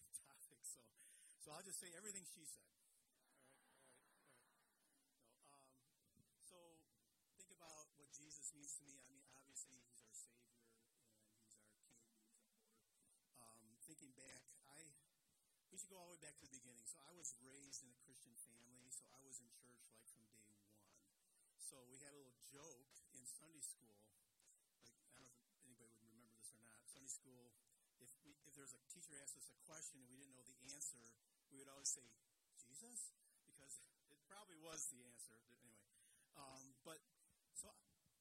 so 1.49 1.57
I'll 1.57 1.65
just 1.65 1.81
say 1.81 1.89
everything 1.97 2.29
she 2.29 2.45
said. 2.45 2.77
Um, 5.49 6.29
so 6.45 6.61
think 7.41 7.49
about 7.57 7.89
what 7.97 8.13
Jesus 8.13 8.53
means 8.53 8.77
to 8.77 8.85
me. 8.85 9.01
I 9.01 9.09
mean, 9.09 9.25
obviously 9.33 9.81
he's 9.81 10.05
our 10.05 10.13
Savior 10.13 10.61
and 10.61 10.69
he's 10.69 10.85
our 10.85 10.93
King. 11.09 11.25
He's 11.41 11.57
our 11.57 11.73
Lord. 11.73 12.05
Um, 13.41 13.81
thinking 13.89 14.13
back, 14.13 14.45
I 14.61 14.93
we 15.73 15.81
should 15.81 15.89
go 15.89 15.97
all 15.97 16.13
the 16.13 16.21
way 16.21 16.29
back 16.29 16.37
to 16.37 16.45
the 16.45 16.53
beginning. 16.53 16.85
So 16.85 17.01
I 17.01 17.17
was 17.17 17.33
raised 17.41 17.81
in 17.81 17.97
a 17.97 18.01
Christian 18.05 18.37
family. 18.45 18.93
So 18.93 19.09
I 19.09 19.25
was 19.25 19.41
in 19.41 19.49
church 19.49 19.89
like 19.89 20.05
from 20.13 20.29
day 20.29 20.45
one. 20.53 20.85
So 21.65 21.81
we 21.89 21.97
had 21.97 22.13
a 22.13 22.21
little 22.21 22.37
joke 22.45 22.93
in 23.17 23.25
Sunday 23.25 23.65
school 23.65 23.97
like 24.85 24.93
I 25.01 25.17
don't 25.17 25.25
know 25.25 25.33
if 25.33 25.65
anybody 25.65 25.97
would 25.97 26.13
remember 26.13 26.29
this 26.37 26.53
or 26.53 26.61
not. 26.61 26.85
Sunday 26.93 27.09
school, 27.09 27.57
if 28.05 28.13
we 28.21 28.37
if 28.45 28.53
there 28.53 28.69
was 28.69 28.77
a 28.77 28.85
teacher 28.93 29.17
asked 29.25 29.41
us 29.41 29.49
a 29.49 29.57
question 29.65 30.05
and 30.05 30.13
we 30.13 30.21
didn't 30.21 30.37
know 30.37 30.45
the 30.45 30.61
answer, 30.77 31.09
we 31.53 31.59
would 31.61 31.71
always 31.71 31.89
say 31.89 32.05
Jesus 32.61 33.13
because 33.47 33.81
it 34.13 34.21
probably 34.29 34.59
was 34.61 34.89
the 34.93 35.01
answer. 35.05 35.39
Anyway, 35.53 35.81
um, 36.37 36.75
but 36.85 37.01
so 37.57 37.73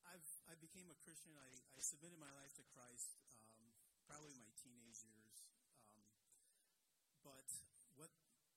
I've 0.07 0.27
I 0.47 0.55
became 0.57 0.87
a 0.89 0.97
Christian. 1.03 1.35
I, 1.35 1.51
I 1.75 1.81
submitted 1.83 2.17
my 2.17 2.31
life 2.39 2.55
to 2.57 2.65
Christ 2.71 3.15
um, 3.43 3.67
probably 4.07 4.33
my 4.39 4.49
teenage 4.55 5.03
years. 5.03 5.39
Um, 5.83 6.07
but 7.21 7.47
what 7.99 8.11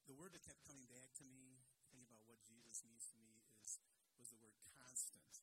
the 0.06 0.14
word 0.14 0.32
that 0.34 0.46
kept 0.46 0.62
coming 0.62 0.86
back 0.86 1.10
to 1.18 1.24
me, 1.26 1.58
thinking 1.90 2.06
about 2.10 2.26
what 2.30 2.38
Jesus 2.46 2.86
means 2.86 3.06
to 3.10 3.18
me, 3.18 3.42
is 3.62 3.82
was 4.18 4.30
the 4.30 4.38
word 4.38 4.54
constant. 4.78 5.42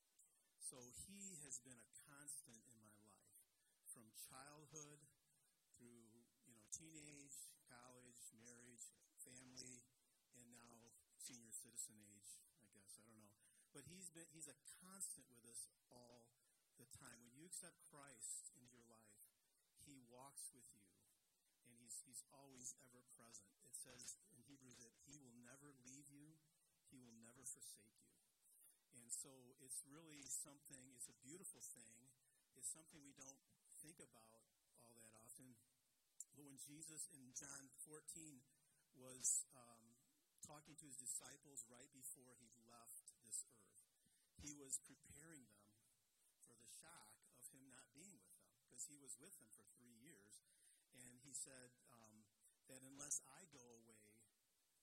So 0.64 0.80
he 1.08 1.40
has 1.48 1.60
been 1.64 1.80
a 1.80 1.90
constant 2.08 2.60
in 2.68 2.76
my 2.80 2.92
life 3.04 3.28
from 3.88 4.08
childhood 4.16 5.00
through, 5.80 6.12
you 6.44 6.54
know, 6.54 6.64
teenage, 6.70 7.50
college, 7.72 8.20
marriage, 8.36 8.92
family, 9.24 9.82
and 10.36 10.48
now 10.52 10.92
senior 11.16 11.52
citizen 11.56 11.98
age, 12.04 12.38
I 12.60 12.68
guess. 12.76 13.00
I 13.00 13.08
don't 13.08 13.24
know. 13.24 13.34
But 13.78 13.86
he's 13.94 14.10
been 14.10 14.26
he's 14.34 14.50
a 14.50 14.58
constant 14.82 15.30
with 15.30 15.46
us 15.46 15.70
all 15.94 16.26
the 16.82 16.90
time. 16.98 17.22
When 17.22 17.38
you 17.38 17.46
accept 17.46 17.78
Christ 17.86 18.50
into 18.58 18.74
your 18.74 18.90
life, 18.90 19.22
he 19.86 20.02
walks 20.10 20.50
with 20.50 20.66
you 20.74 20.90
and 21.62 21.78
he's 21.78 22.02
he's 22.02 22.26
always 22.34 22.74
ever 22.82 23.06
present. 23.14 23.54
It 23.70 23.78
says 23.78 24.18
in 24.34 24.42
Hebrews 24.50 24.82
that 24.82 24.98
he 25.06 25.22
will 25.22 25.38
never 25.46 25.78
leave 25.86 26.10
you, 26.10 26.34
he 26.90 26.98
will 26.98 27.14
never 27.22 27.46
forsake 27.46 28.02
you. 28.02 28.18
And 28.98 29.14
so 29.14 29.54
it's 29.62 29.86
really 29.86 30.26
something, 30.26 30.82
it's 30.98 31.14
a 31.14 31.18
beautiful 31.22 31.62
thing. 31.62 32.10
It's 32.58 32.74
something 32.74 33.06
we 33.06 33.14
don't 33.14 33.46
think 33.86 34.02
about 34.02 34.42
all 34.90 34.98
that 34.98 35.14
often. 35.22 35.54
But 36.34 36.50
when 36.50 36.58
Jesus 36.58 37.06
in 37.14 37.30
John 37.38 37.70
14 37.86 38.42
was 38.98 39.46
um, 39.54 39.86
talking 40.42 40.74
to 40.82 40.86
his 40.90 40.98
disciples 40.98 41.62
right 41.70 41.94
before 41.94 42.34
he 42.42 42.50
left 42.66 43.06
this 43.28 43.44
earth, 43.52 43.67
he 44.42 44.54
was 44.58 44.78
preparing 44.86 45.46
them 45.50 45.74
for 46.46 46.54
the 46.54 46.70
shock 46.82 47.10
of 47.34 47.44
him 47.50 47.66
not 47.74 47.90
being 47.98 48.22
with 48.22 48.38
them 48.38 48.54
because 48.62 48.86
he 48.86 48.98
was 49.02 49.18
with 49.18 49.34
them 49.42 49.50
for 49.54 49.66
three 49.78 49.98
years. 49.98 50.46
And 50.94 51.18
he 51.26 51.34
said 51.34 51.74
um, 51.94 52.26
that 52.70 52.86
unless 52.86 53.22
I 53.26 53.50
go 53.50 53.64
away, 53.64 54.18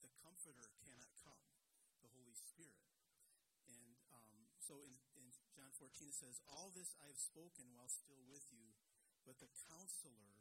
the 0.03 0.11
Comforter 0.21 0.69
cannot 0.85 1.13
come, 1.21 1.49
the 2.03 2.11
Holy 2.13 2.37
Spirit. 2.37 2.93
And 3.65 3.97
um, 4.13 4.51
so 4.61 4.85
in, 4.85 4.93
in 5.17 5.33
John 5.55 5.73
14 5.77 6.11
it 6.11 6.19
says, 6.19 6.43
All 6.45 6.75
this 6.75 6.93
I 7.01 7.09
have 7.09 7.21
spoken 7.21 7.73
while 7.73 7.89
still 7.89 8.21
with 8.29 8.45
you, 8.53 8.77
but 9.25 9.41
the 9.41 9.49
counselor, 9.71 10.37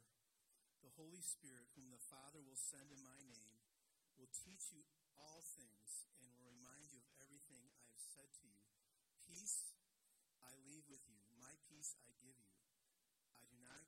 the 0.84 0.92
Holy 1.00 1.24
Spirit, 1.24 1.72
whom 1.72 1.88
the 1.88 2.02
Father 2.10 2.44
will 2.44 2.58
send 2.58 2.92
in 2.92 3.00
my 3.00 3.20
name, 3.24 3.64
will 4.20 4.30
teach 4.30 4.74
you 4.74 4.84
all 5.16 5.40
things 5.56 6.04
and 6.20 6.28
will 6.28 6.44
remind 6.44 6.92
you 6.92 7.00
of 7.00 7.08
everything 7.24 7.72
I 7.80 7.88
have 7.88 8.04
said 8.12 8.28
to 8.42 8.46
you. 8.46 8.63
Peace 9.26 9.72
I 10.40 10.52
leave 10.68 10.84
with 10.88 11.04
you, 11.08 11.20
my 11.40 11.56
peace 11.68 11.96
I 12.04 12.12
give 12.20 12.36
you. 12.38 12.56
I 13.40 13.44
do 13.48 13.58
not 13.60 13.84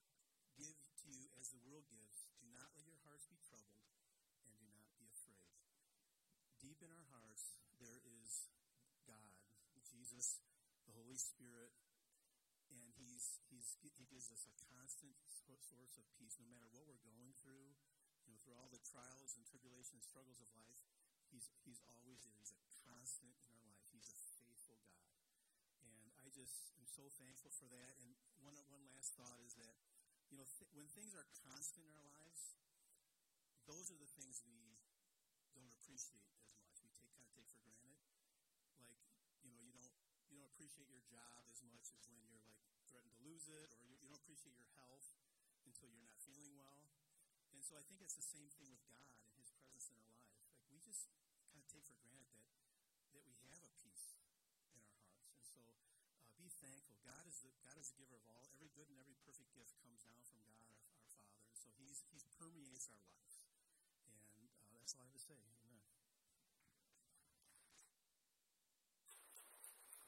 give 0.56 0.76
to 1.04 1.08
you 1.12 1.28
as 1.36 1.52
the 1.52 1.62
world 1.64 1.86
gives. 1.92 2.28
Do 2.40 2.48
not 2.52 2.72
let 2.76 2.88
your 2.88 3.00
hearts 3.04 3.28
be 3.28 3.38
troubled, 3.44 3.84
and 4.44 4.56
do 4.56 4.68
not 4.72 4.90
be 4.96 5.08
afraid. 5.08 5.52
Deep 6.60 6.80
in 6.80 6.90
our 6.90 7.08
hearts, 7.12 7.56
there 7.80 8.00
is 8.20 8.48
God, 9.04 9.36
Jesus, 9.84 10.40
the 10.88 10.96
Holy 10.96 11.16
Spirit, 11.16 11.72
and 12.72 12.90
he's, 12.98 13.38
he's, 13.46 13.78
he 13.80 14.04
gives 14.10 14.32
us 14.32 14.48
a 14.48 14.54
constant 14.72 15.14
source 15.62 15.94
of 15.98 16.06
peace 16.18 16.36
no 16.42 16.46
matter 16.50 16.66
what 16.74 16.86
we're 16.86 17.02
going 17.06 17.30
through, 17.38 17.74
you 18.26 18.34
know, 18.34 18.38
through 18.42 18.58
all 18.58 18.70
the 18.70 18.82
trials 18.82 19.38
and 19.38 19.46
tribulations 19.46 20.02
and 20.02 20.02
struggles 20.02 20.42
of 20.42 20.50
life. 20.58 20.82
He's, 21.30 21.50
he's 21.62 21.82
always 21.86 22.22
there. 22.26 22.38
He's 22.38 22.54
a 22.54 22.62
constant 22.86 23.34
in 23.46 23.50
our 23.54 23.66
life. 23.66 23.86
He's 23.94 24.10
a 24.10 24.18
faithful 24.38 24.78
God. 24.86 25.10
And 25.82 26.10
I 26.18 26.25
just 26.36 26.68
am 26.76 26.84
so 26.84 27.08
thankful 27.16 27.48
for 27.48 27.64
that. 27.72 27.96
And 28.04 28.12
one, 28.44 28.52
one 28.68 28.84
last 28.92 29.16
thought 29.16 29.40
is 29.40 29.56
that, 29.56 29.80
you 30.28 30.36
know, 30.36 30.44
th- 30.44 30.68
when 30.76 30.84
things 30.92 31.16
are 31.16 31.24
constant 31.48 31.88
in 31.88 31.96
our 31.96 32.04
lives, 32.04 32.52
those 33.64 33.88
are 33.88 33.96
the 33.96 34.12
things 34.12 34.44
we 34.44 34.76
don't 35.56 35.72
appreciate 35.72 36.28
as 36.28 36.44
much. 36.52 36.76
We 36.84 36.92
take 36.92 37.08
kind 37.08 37.24
of 37.24 37.32
take 37.32 37.48
for 37.48 37.64
granted. 37.64 37.96
Like, 38.76 39.00
you 39.48 39.48
know, 39.48 39.64
you 39.64 39.72
don't 39.72 39.96
you 40.28 40.36
don't 40.36 40.52
appreciate 40.52 40.92
your 40.92 41.00
job 41.08 41.48
as 41.48 41.64
much 41.64 41.88
as 41.96 42.04
when 42.12 42.20
you're 42.20 42.44
like 42.44 42.60
threatened 42.84 43.16
to 43.16 43.22
lose 43.24 43.48
it, 43.48 43.72
or 43.72 43.80
you, 43.88 43.96
you 44.04 44.06
don't 44.12 44.20
appreciate 44.20 44.60
your 44.60 44.68
health 44.76 45.08
until 45.64 45.88
you're 45.88 46.04
not 46.04 46.20
feeling 46.20 46.52
well. 46.52 46.92
And 47.56 47.64
so 47.64 47.80
I 47.80 47.82
think 47.88 48.04
it's 48.04 48.14
the 48.14 48.28
same 48.28 48.52
thing 48.60 48.68
with 48.68 48.84
God 48.84 49.24
and 49.24 49.40
His 49.40 49.48
presence 49.56 49.88
in 49.88 49.96
our 49.96 50.12
life. 50.20 50.36
Like 50.52 50.68
we 50.68 50.76
just 50.84 51.08
thankful. 56.66 56.98
God 57.06 57.22
is 57.30 57.38
the 57.46 57.50
God 57.62 57.78
is 57.78 57.94
the 57.94 58.02
giver 58.02 58.18
of 58.18 58.26
all. 58.26 58.42
Every 58.50 58.66
good 58.74 58.90
and 58.90 58.98
every 58.98 59.14
perfect 59.22 59.54
gift 59.54 59.78
comes 59.78 60.02
down 60.02 60.18
from 60.26 60.42
God, 60.50 60.66
our, 60.66 60.82
our 60.98 61.06
Father. 61.14 61.38
And 61.46 61.54
so 61.54 61.70
He's 61.78 62.02
He 62.10 62.18
permeates 62.34 62.90
our 62.90 62.98
lives, 63.06 63.46
and 64.02 64.18
uh, 64.26 64.74
that's 64.74 64.98
all 64.98 65.06
I 65.06 65.06
have 65.06 65.14
to 65.14 65.22
say. 65.22 65.38
Amen. 65.38 65.86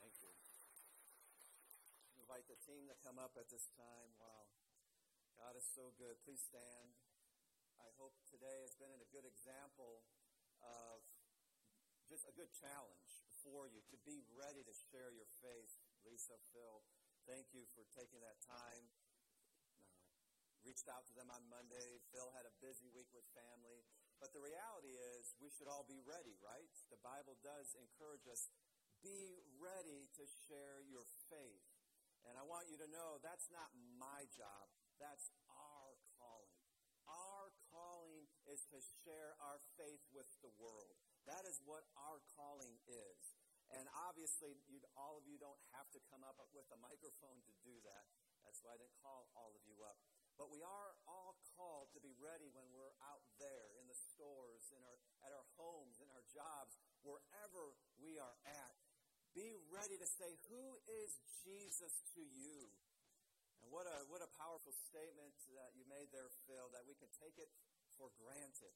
Thank 0.02 0.18
you. 0.18 0.34
I 2.10 2.18
invite 2.18 2.50
the 2.50 2.58
team 2.66 2.90
to 2.90 2.98
come 3.06 3.22
up 3.22 3.38
at 3.38 3.46
this 3.46 3.70
time. 3.78 4.10
Wow, 4.18 4.50
God 5.38 5.54
is 5.54 5.66
so 5.70 5.94
good. 5.94 6.18
Please 6.26 6.42
stand. 6.42 6.98
I 7.78 7.86
hope 8.02 8.18
today 8.26 8.66
has 8.66 8.74
been 8.74 8.98
a 8.98 9.10
good 9.14 9.22
example 9.22 10.02
of 10.66 11.06
just 12.10 12.26
a 12.26 12.34
good 12.34 12.50
challenge 12.50 13.22
for 13.46 13.70
you 13.70 13.78
to 13.94 13.96
be 14.02 14.26
ready 14.34 14.66
to 14.66 14.74
share 14.90 15.14
your 15.14 15.30
faith 15.38 15.78
Lisa, 16.08 16.40
Phil, 16.56 16.80
thank 17.28 17.52
you 17.52 17.68
for 17.76 17.84
taking 17.92 18.24
that 18.24 18.40
time. 18.40 18.88
Uh, 19.44 20.56
reached 20.64 20.88
out 20.88 21.04
to 21.04 21.12
them 21.12 21.28
on 21.28 21.44
Monday. 21.52 22.00
Phil 22.08 22.32
had 22.32 22.48
a 22.48 22.54
busy 22.64 22.88
week 22.96 23.12
with 23.12 23.28
family. 23.36 23.84
But 24.16 24.32
the 24.32 24.40
reality 24.40 24.96
is, 25.20 25.36
we 25.36 25.52
should 25.52 25.68
all 25.68 25.84
be 25.84 26.00
ready, 26.00 26.34
right? 26.40 26.72
The 26.88 26.98
Bible 27.04 27.36
does 27.44 27.76
encourage 27.76 28.24
us 28.24 28.48
be 29.04 29.36
ready 29.60 30.08
to 30.16 30.24
share 30.48 30.80
your 30.88 31.04
faith. 31.28 31.68
And 32.24 32.34
I 32.40 32.42
want 32.42 32.72
you 32.72 32.80
to 32.80 32.88
know 32.88 33.20
that's 33.20 33.52
not 33.52 33.68
my 34.00 34.24
job, 34.32 34.72
that's 34.96 35.28
our 35.52 35.92
calling. 36.16 36.56
Our 37.04 37.52
calling 37.68 38.26
is 38.48 38.64
to 38.72 38.80
share 39.04 39.36
our 39.44 39.60
faith 39.76 40.02
with 40.10 40.28
the 40.40 40.50
world. 40.56 40.96
That 41.28 41.44
is 41.44 41.60
what 41.68 41.84
our 42.00 42.24
calling 42.32 42.80
is. 42.88 43.27
And 43.76 43.84
obviously, 44.08 44.56
all 44.96 45.20
of 45.20 45.24
you 45.28 45.36
don't 45.36 45.60
have 45.76 45.88
to 45.92 46.00
come 46.08 46.24
up 46.24 46.40
with 46.56 46.64
a 46.72 46.78
microphone 46.80 47.38
to 47.44 47.52
do 47.60 47.76
that. 47.84 48.04
That's 48.44 48.64
why 48.64 48.72
I 48.74 48.80
didn't 48.80 48.96
call 49.04 49.28
all 49.36 49.52
of 49.52 49.62
you 49.68 49.76
up. 49.84 50.00
But 50.40 50.48
we 50.54 50.62
are 50.62 50.90
all 51.10 51.34
called 51.58 51.90
to 51.92 52.00
be 52.00 52.14
ready 52.16 52.48
when 52.54 52.70
we're 52.70 52.94
out 53.04 53.26
there 53.42 53.74
in 53.76 53.90
the 53.90 53.98
stores, 54.14 54.70
in 54.70 54.80
our, 54.86 54.98
at 55.26 55.34
our 55.34 55.46
homes, 55.58 55.98
in 55.98 56.06
our 56.14 56.22
jobs, 56.30 56.78
wherever 57.02 57.74
we 57.98 58.16
are 58.22 58.38
at. 58.46 58.74
Be 59.34 59.52
ready 59.68 59.98
to 59.98 60.08
say, 60.08 60.38
Who 60.48 60.78
is 60.86 61.10
Jesus 61.44 61.92
to 62.14 62.22
you? 62.22 62.70
And 63.60 63.68
what 63.74 63.84
a, 63.84 64.06
what 64.08 64.22
a 64.22 64.30
powerful 64.38 64.72
statement 64.88 65.34
that 65.52 65.74
you 65.74 65.82
made 65.90 66.08
there, 66.14 66.30
Phil, 66.46 66.70
that 66.72 66.86
we 66.86 66.94
can 66.94 67.10
take 67.18 67.34
it 67.36 67.50
for 67.98 68.08
granted. 68.16 68.72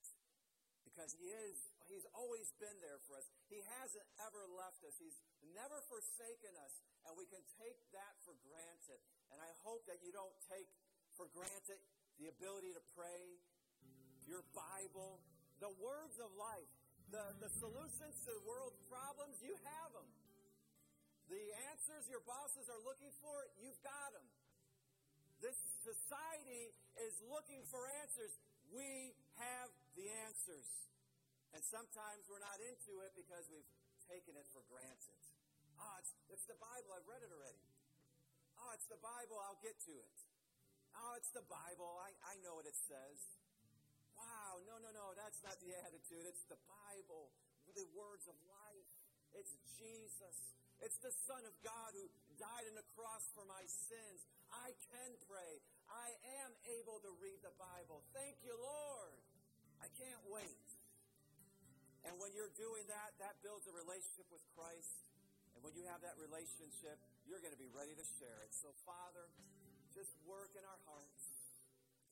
Because 0.93 1.17
he 1.17 1.33
is, 1.33 1.57
he's 1.89 2.05
always 2.13 2.53
been 2.61 2.77
there 2.85 3.01
for 3.09 3.17
us. 3.17 3.25
He 3.49 3.65
hasn't 3.81 4.05
ever 4.21 4.45
left 4.53 4.85
us. 4.85 4.93
He's 5.01 5.17
never 5.57 5.81
forsaken 5.89 6.53
us. 6.61 6.85
And 7.09 7.17
we 7.17 7.25
can 7.33 7.41
take 7.57 7.81
that 7.97 8.13
for 8.29 8.37
granted. 8.45 9.01
And 9.33 9.41
I 9.41 9.49
hope 9.65 9.89
that 9.89 10.05
you 10.05 10.13
don't 10.13 10.37
take 10.53 10.69
for 11.17 11.33
granted 11.33 11.81
the 12.21 12.29
ability 12.29 12.77
to 12.77 12.83
pray, 12.93 13.41
your 14.29 14.45
Bible, 14.53 15.25
the 15.65 15.73
words 15.81 16.21
of 16.21 16.29
life, 16.37 16.69
the, 17.09 17.25
the 17.41 17.51
solutions 17.57 18.15
to 18.29 18.31
the 18.37 18.45
world's 18.45 18.79
problems, 18.93 19.41
you 19.41 19.57
have 19.65 19.91
them. 19.97 20.09
The 21.33 21.45
answers 21.73 22.05
your 22.13 22.21
bosses 22.29 22.69
are 22.69 22.83
looking 22.85 23.13
for, 23.25 23.33
you've 23.57 23.81
got 23.81 24.13
them. 24.13 24.29
This 25.41 25.57
society 25.81 26.71
is 27.01 27.15
looking 27.27 27.65
for 27.73 27.83
answers. 28.05 28.37
We 28.71 29.17
have 29.41 29.71
the 29.97 30.09
answers. 30.29 30.69
And 31.53 31.61
sometimes 31.61 32.25
we're 32.29 32.43
not 32.43 32.59
into 32.65 33.05
it 33.05 33.13
because 33.13 33.49
we've 33.53 33.69
taken 34.09 34.37
it 34.37 34.49
for 34.53 34.65
granted. 34.73 35.21
Oh, 35.77 35.95
it's, 36.01 36.13
it's 36.33 36.47
the 36.49 36.57
Bible. 36.57 36.97
I've 36.97 37.09
read 37.09 37.21
it 37.25 37.33
already. 37.33 37.61
Oh, 38.61 38.71
it's 38.73 38.89
the 38.89 39.01
Bible. 39.01 39.37
I'll 39.41 39.61
get 39.61 39.77
to 39.89 39.95
it. 39.95 40.17
Oh, 40.97 41.17
it's 41.17 41.33
the 41.33 41.45
Bible. 41.49 42.01
I, 42.01 42.13
I 42.29 42.35
know 42.45 42.57
what 42.57 42.69
it 42.69 42.77
says. 42.77 43.19
Wow, 44.17 44.61
no, 44.69 44.77
no, 44.79 44.93
no, 44.93 45.17
that's 45.17 45.41
not 45.43 45.57
the 45.59 45.73
attitude. 45.83 46.29
It's 46.29 46.45
the 46.47 46.61
Bible, 46.69 47.33
the 47.73 47.89
words 47.97 48.29
of 48.29 48.37
life. 48.45 48.89
It's 49.33 49.57
Jesus. 49.81 50.37
It's 50.85 51.01
the 51.01 51.15
Son 51.25 51.41
of 51.49 51.55
God 51.65 51.97
who 51.97 52.07
died 52.37 52.69
on 52.69 52.77
the 52.77 52.87
cross 52.93 53.25
for 53.33 53.47
my 53.49 53.65
sins. 53.67 54.27
I 54.53 54.77
can 54.93 55.17
pray. 55.25 55.63
I 55.93 56.09
am 56.41 56.51
able 56.81 56.99
to 57.05 57.13
read 57.21 57.45
the 57.45 57.53
Bible. 57.61 58.01
Thank 58.17 58.41
you, 58.41 58.57
Lord. 58.57 59.13
I 59.85 59.89
can't 60.01 60.25
wait. 60.33 60.69
And 62.09 62.17
when 62.17 62.33
you're 62.33 62.53
doing 62.57 62.89
that, 62.89 63.15
that 63.21 63.39
builds 63.45 63.69
a 63.69 63.75
relationship 63.77 64.27
with 64.33 64.43
Christ. 64.57 65.05
And 65.55 65.61
when 65.61 65.77
you 65.77 65.85
have 65.93 66.01
that 66.01 66.17
relationship, 66.17 66.97
you're 67.29 67.45
going 67.45 67.55
to 67.55 67.61
be 67.61 67.71
ready 67.71 67.93
to 67.93 68.07
share 68.19 68.41
it. 68.43 68.51
So, 68.57 68.73
Father, 68.89 69.29
just 69.93 70.17
work 70.25 70.57
in 70.57 70.65
our 70.65 70.81
hearts, 70.89 71.23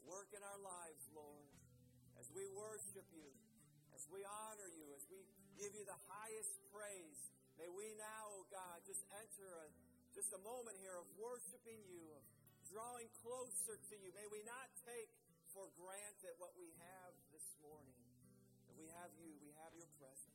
work 0.05 0.29
in 0.37 0.45
our 0.45 0.61
lives, 0.61 1.03
Lord, 1.17 1.49
as 2.21 2.29
we 2.37 2.45
worship 2.53 3.09
you, 3.17 3.33
as 3.97 4.05
we 4.13 4.21
honor 4.29 4.69
you, 4.77 4.93
as 4.93 5.03
we 5.09 5.25
give 5.57 5.73
you 5.73 5.89
the 5.89 6.01
highest 6.07 6.53
praise. 6.69 7.33
May 7.57 7.69
we 7.73 7.97
now, 7.97 8.29
oh 8.37 8.45
God, 8.53 8.85
just 8.85 9.03
enter 9.17 9.49
a, 9.49 9.67
just 10.13 10.33
a 10.37 10.41
moment 10.45 10.77
here 10.81 10.97
of 10.97 11.09
worshiping 11.17 11.81
you, 11.89 12.05
of 12.15 12.25
drawing 12.71 13.11
closer 13.27 13.75
to 13.75 13.95
you. 13.99 14.15
May 14.15 14.31
we 14.31 14.47
not 14.47 14.71
take 14.87 15.11
for 15.51 15.67
granted 15.75 16.39
what 16.39 16.55
we 16.55 16.71
have 16.79 17.13
this 17.35 17.43
morning. 17.59 17.99
That 18.71 18.79
we 18.79 18.87
have 18.95 19.11
you, 19.19 19.35
we 19.43 19.51
have 19.59 19.75
your 19.75 19.91
presence. 19.99 20.30